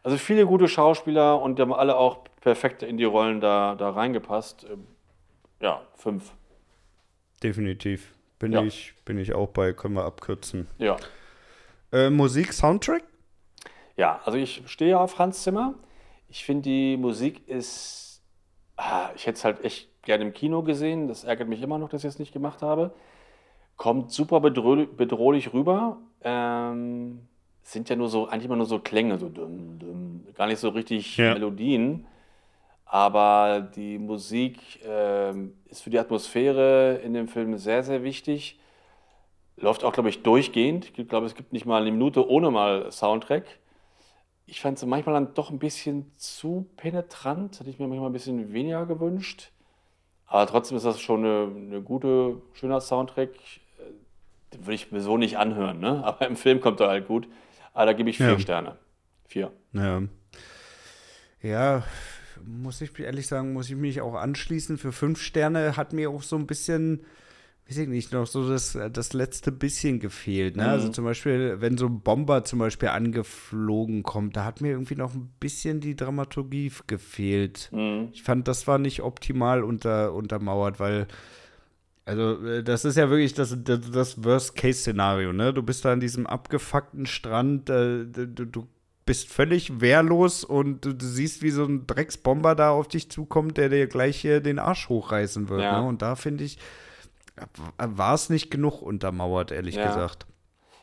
[0.03, 3.89] Also viele gute Schauspieler und die haben alle auch perfekt in die Rollen da, da
[3.89, 4.65] reingepasst.
[4.71, 4.87] Ähm,
[5.59, 6.33] ja, fünf.
[7.43, 8.13] Definitiv.
[8.39, 8.63] Bin, ja.
[8.63, 10.67] ich, bin ich auch bei, können wir abkürzen.
[10.77, 10.97] Ja.
[11.91, 13.03] Äh, Musik, Soundtrack?
[13.95, 15.73] Ja, also ich stehe auf Hans Zimmer.
[16.29, 18.21] Ich finde, die Musik ist.
[18.75, 21.07] Ah, ich hätte es halt echt gerne im Kino gesehen.
[21.07, 22.93] Das ärgert mich immer noch, dass ich es nicht gemacht habe.
[23.77, 25.99] Kommt super bedrohlich rüber.
[26.21, 27.21] Ähm,
[27.61, 30.69] sind ja nur so, eigentlich immer nur so Klänge, so dumm, dumm, gar nicht so
[30.69, 31.33] richtig ja.
[31.33, 32.07] Melodien.
[32.85, 38.59] Aber die Musik ähm, ist für die Atmosphäre in dem Film sehr, sehr wichtig.
[39.57, 40.97] Läuft auch, glaube ich, durchgehend.
[40.97, 43.45] Ich glaube, es gibt nicht mal eine Minute ohne mal Soundtrack.
[44.45, 47.59] Ich fand es manchmal dann doch ein bisschen zu penetrant.
[47.59, 49.51] Hätte ich mir manchmal ein bisschen weniger gewünscht.
[50.25, 53.31] Aber trotzdem ist das schon eine, eine gute, schöner Soundtrack
[54.53, 56.03] den würde ich mir so nicht anhören, ne?
[56.03, 57.27] Aber im Film kommt er halt gut.
[57.73, 58.39] Aber da gebe ich vier ja.
[58.39, 58.77] Sterne.
[59.27, 59.51] Vier.
[59.73, 60.01] Ja.
[61.41, 61.83] Ja,
[62.43, 64.77] muss ich ehrlich sagen, muss ich mich auch anschließen.
[64.77, 67.05] Für fünf Sterne hat mir auch so ein bisschen,
[67.67, 70.55] weiß ich nicht, noch so das, das letzte bisschen gefehlt.
[70.55, 70.63] Ne?
[70.63, 70.81] Also mhm.
[70.81, 74.95] Also zum Beispiel, wenn so ein Bomber zum Beispiel angeflogen kommt, da hat mir irgendwie
[74.95, 77.69] noch ein bisschen die Dramaturgie gefehlt.
[77.71, 78.09] Mhm.
[78.13, 81.07] Ich fand, das war nicht optimal unter, untermauert, weil
[82.07, 85.53] Also, äh, das ist ja wirklich das, das, das Worst-Case-Szenario, ne?
[85.53, 88.67] Du bist da an diesem abgefuckten Strand, äh, du, du,
[89.05, 93.55] bist völlig wehrlos und du, du, siehst, wie so ein Drecksbomber da auf dich zukommt,
[93.55, 95.61] der dir gleich hier den Arsch hochreißen wird.
[95.61, 95.79] Ja.
[95.79, 95.87] Ne?
[95.87, 96.59] Und da finde ich,
[97.77, 99.87] war es nicht genug untermauert, ehrlich ja.
[99.87, 100.25] gesagt.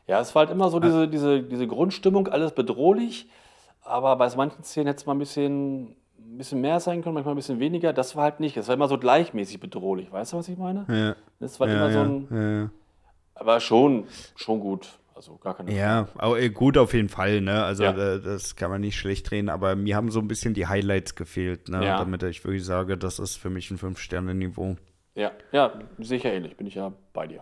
[0.06, 3.28] Ja, es war halt immer so diese, diese, diese Grundstimmung, alles bedrohlich,
[3.82, 5.94] aber bei manchen Szenen hätte es mal ein bisschen
[6.34, 7.92] ein bisschen mehr sein können, manchmal ein bisschen weniger.
[7.92, 8.56] Das war halt nicht.
[8.56, 10.12] Das war immer so gleichmäßig bedrohlich.
[10.12, 10.84] Weißt du, was ich meine?
[10.88, 11.16] Ja.
[11.40, 12.28] Das war ja, immer so ein.
[12.30, 12.70] Ja,
[13.34, 14.98] aber schon, schon gut.
[15.14, 17.62] Also gar keine Ja, aber äh, gut auf jeden Fall, ne?
[17.64, 18.18] Also ja.
[18.18, 21.68] das kann man nicht schlecht drehen, aber mir haben so ein bisschen die Highlights gefehlt,
[21.68, 21.84] ne?
[21.84, 21.98] Ja.
[21.98, 24.76] Damit ich wirklich sage, das ist für mich ein Fünf-Sterne-Niveau.
[25.14, 27.40] Ja, ja, sicher ähnlich, bin ich ja bei dir.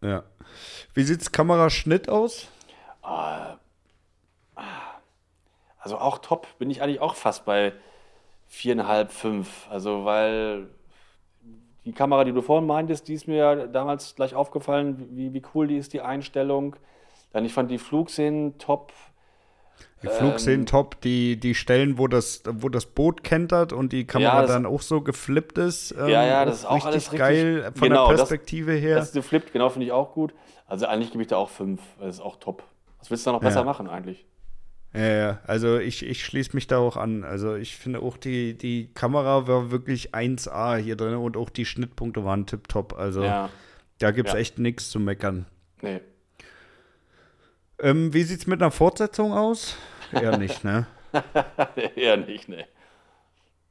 [0.00, 0.22] Ja.
[0.94, 2.46] Wie sieht's Kameraschnitt aus?
[3.02, 3.56] Ah,
[5.78, 7.72] also auch top, bin ich eigentlich auch fast bei
[8.46, 9.66] viereinhalb, fünf.
[9.70, 10.68] Also, weil
[11.84, 15.42] die Kamera, die du vorhin meintest, die ist mir ja damals gleich aufgefallen, wie, wie
[15.54, 16.76] cool die ist, die Einstellung.
[17.32, 18.92] Dann, ich fand die Flugszenen top.
[20.02, 24.06] Die Flugszenen ähm, top, die, die Stellen, wo das, wo das Boot kentert und die
[24.06, 25.92] Kamera ja, dann auch so geflippt ist.
[25.92, 28.82] Ähm, ja, ja, das ist auch richtig alles richtig geil von genau, der Perspektive das,
[28.82, 28.96] her.
[28.96, 30.34] Das ist geflippt, genau, finde ich auch gut.
[30.66, 32.62] Also eigentlich gebe ich da auch fünf, das ist auch top.
[32.98, 33.64] Was willst du da noch besser ja.
[33.64, 34.26] machen eigentlich?
[34.96, 37.22] Ja, ja, also ich, ich schließe mich da auch an.
[37.22, 41.66] Also ich finde auch, die, die Kamera war wirklich 1A hier drin und auch die
[41.66, 42.98] Schnittpunkte waren tipptopp.
[42.98, 43.50] Also ja.
[43.98, 44.40] da gibt es ja.
[44.40, 45.44] echt nichts zu meckern.
[45.82, 46.00] Nee.
[47.78, 49.76] Ähm, wie sieht es mit einer Fortsetzung aus?
[50.12, 50.86] Eher nicht, ne?
[51.94, 52.64] Eher nicht, ne.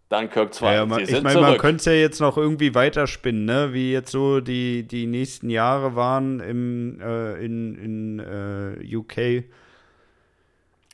[0.10, 0.74] Dunkirk 2.
[0.76, 3.74] Ja, man, ich meine, man könnte es ja jetzt noch irgendwie weiterspinnen, ne?
[3.74, 9.46] Wie jetzt so die, die nächsten Jahre waren im, äh, in, in äh, UK.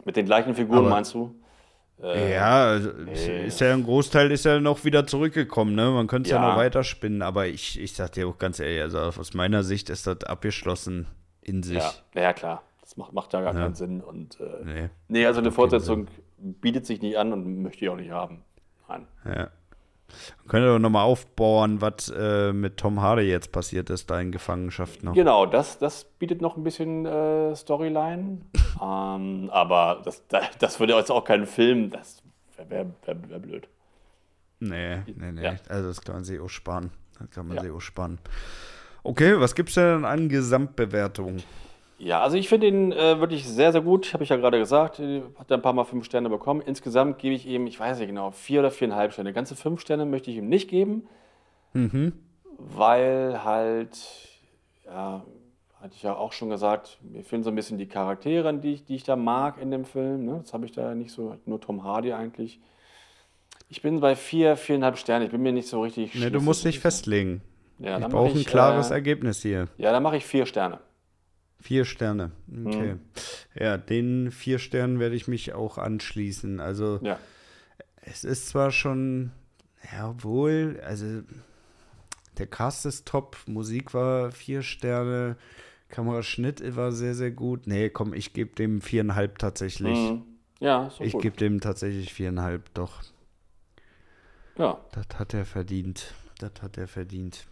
[0.06, 1.36] Mit den gleichen Figuren Aber, meinst du?
[2.02, 3.46] Äh, ja, also nee.
[3.46, 5.92] ist ja ein Großteil ist ja noch wieder zurückgekommen, ne?
[5.92, 6.42] Man könnte es ja.
[6.42, 6.50] ja.
[6.50, 10.08] noch weiterspinnen, aber ich, ich sag dir auch ganz ehrlich, also aus meiner Sicht ist
[10.08, 11.08] das abgeschlossen
[11.42, 11.78] in sich.
[11.78, 12.64] Ja, ja klar.
[12.82, 13.62] Das macht, macht ja gar ja.
[13.62, 14.02] keinen Sinn.
[14.02, 14.90] Und äh, nee.
[15.08, 18.44] nee, also eine Fortsetzung bietet sich nicht an und möchte ich auch nicht haben.
[18.88, 19.08] Nein.
[19.26, 19.50] Ja.
[20.48, 24.32] Können wir doch nochmal aufbauen, was äh, mit Tom Hardy jetzt passiert ist, da in
[24.32, 25.14] Gefangenschaft noch.
[25.14, 28.42] Genau, das, das bietet noch ein bisschen äh, Storyline.
[28.82, 30.24] ähm, aber das,
[30.60, 32.22] das würde jetzt auch keinen Film, das
[32.58, 33.68] wäre wär, wär blöd.
[34.60, 35.44] Nee, nee, nee.
[35.44, 35.56] Ja.
[35.70, 36.92] Also das kann man sich auch sparen.
[37.20, 37.64] Das kann man ja.
[37.64, 38.20] sich auch sparen.
[39.04, 41.38] Okay, was gibt es denn an Gesamtbewertung?
[42.04, 44.12] Ja, also ich finde ihn äh, wirklich sehr, sehr gut.
[44.14, 44.98] Habe ich ja gerade gesagt.
[44.98, 46.62] Hat er ein paar Mal fünf Sterne bekommen.
[46.66, 49.34] Insgesamt gebe ich ihm, ich weiß nicht genau, vier oder viereinhalb Sterne.
[49.34, 51.08] Ganze fünf Sterne möchte ich ihm nicht geben.
[51.74, 52.14] Mhm.
[52.58, 54.00] Weil halt,
[54.86, 55.24] ja,
[55.80, 58.86] hatte ich ja auch schon gesagt, mir fehlen so ein bisschen die Charaktere, die ich,
[58.86, 60.26] die ich da mag in dem Film.
[60.26, 60.40] Ne?
[60.42, 62.60] Das habe ich da nicht so, nur Tom Hardy eigentlich.
[63.70, 65.26] Ich bin bei vier, viereinhalb Sterne.
[65.26, 66.16] Ich bin mir nicht so richtig.
[66.16, 67.42] Nee, du musst dich festlegen.
[67.78, 69.68] Ja, ich brauche ein klares äh, Ergebnis hier.
[69.78, 70.80] Ja, dann mache ich vier Sterne.
[71.62, 72.32] Vier Sterne.
[72.66, 72.96] Okay.
[72.96, 73.00] Mhm.
[73.56, 76.60] Ja, den vier Sternen werde ich mich auch anschließen.
[76.60, 77.20] Also, ja.
[78.02, 79.32] es ist zwar schon,
[79.92, 81.22] ja, wohl, also
[82.38, 85.38] der Cast ist top, Musik war vier Sterne,
[85.90, 87.68] Kameraschnitt war sehr, sehr gut.
[87.68, 89.98] Nee, komm, ich gebe dem viereinhalb tatsächlich.
[89.98, 90.24] Mhm.
[90.60, 93.04] Ja, so Ich gebe dem tatsächlich viereinhalb, doch.
[94.58, 94.80] Ja.
[94.92, 96.14] Das hat er verdient.
[96.40, 97.46] Das hat er verdient.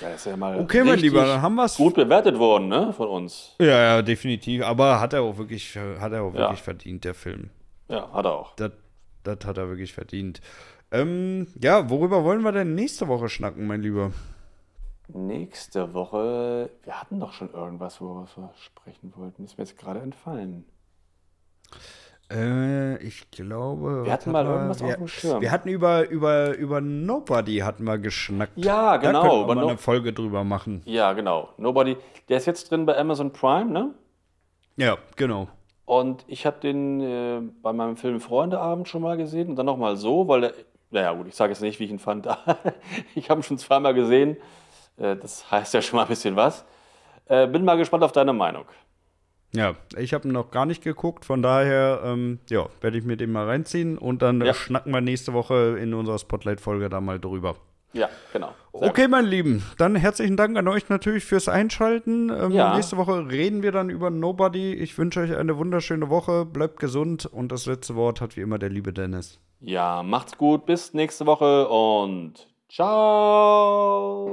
[0.00, 1.76] Ja, ja okay, mein Lieber, dann haben wir es.
[1.76, 3.54] Gut bewertet worden, ne, von uns.
[3.58, 4.62] Ja, ja, definitiv.
[4.64, 6.64] Aber hat er auch wirklich, hat er auch wirklich ja.
[6.64, 7.50] verdient, der Film.
[7.88, 8.54] Ja, hat er auch.
[8.56, 8.72] Das,
[9.24, 10.40] das hat er wirklich verdient.
[10.90, 14.12] Ähm, ja, worüber wollen wir denn nächste Woche schnacken, mein Lieber?
[15.08, 19.44] Nächste Woche, wir hatten doch schon irgendwas, worüber wir sprechen wollten.
[19.44, 20.64] Ist mir jetzt gerade entfallen.
[22.30, 24.04] Äh, ich glaube.
[24.04, 25.40] Wir hatten mal irgendwas wir, auf dem Schirm.
[25.40, 28.52] Wir hatten über, über, über Nobody hatten wir geschnackt.
[28.56, 29.22] Ja, genau.
[29.22, 30.82] Da können wir mal eine Folge drüber machen.
[30.84, 31.50] Ja, genau.
[31.58, 31.96] Nobody.
[32.28, 33.94] Der ist jetzt drin bei Amazon Prime, ne?
[34.76, 35.48] Ja, genau.
[35.84, 39.96] Und ich habe den äh, bei meinem Film Freundeabend schon mal gesehen und dann nochmal
[39.96, 40.52] so, weil der,
[40.90, 42.26] naja gut, ich sage jetzt nicht, wie ich ihn fand.
[43.14, 44.36] ich habe ihn schon zweimal gesehen.
[44.96, 46.64] Äh, das heißt ja schon mal ein bisschen was.
[47.26, 48.64] Äh, bin mal gespannt auf deine Meinung.
[49.54, 53.32] Ja, ich habe noch gar nicht geguckt, von daher ähm, ja, werde ich mir den
[53.32, 54.54] mal reinziehen und dann ja.
[54.54, 57.56] schnacken wir nächste Woche in unserer Spotlight-Folge da mal drüber.
[57.92, 58.54] Ja, genau.
[58.72, 59.10] Sehr okay, gut.
[59.10, 62.30] meine Lieben, dann herzlichen Dank an euch natürlich fürs Einschalten.
[62.30, 62.74] Ähm, ja.
[62.74, 64.72] Nächste Woche reden wir dann über Nobody.
[64.72, 68.58] Ich wünsche euch eine wunderschöne Woche, bleibt gesund und das letzte Wort hat wie immer
[68.58, 69.38] der liebe Dennis.
[69.60, 74.28] Ja, macht's gut, bis nächste Woche und ciao.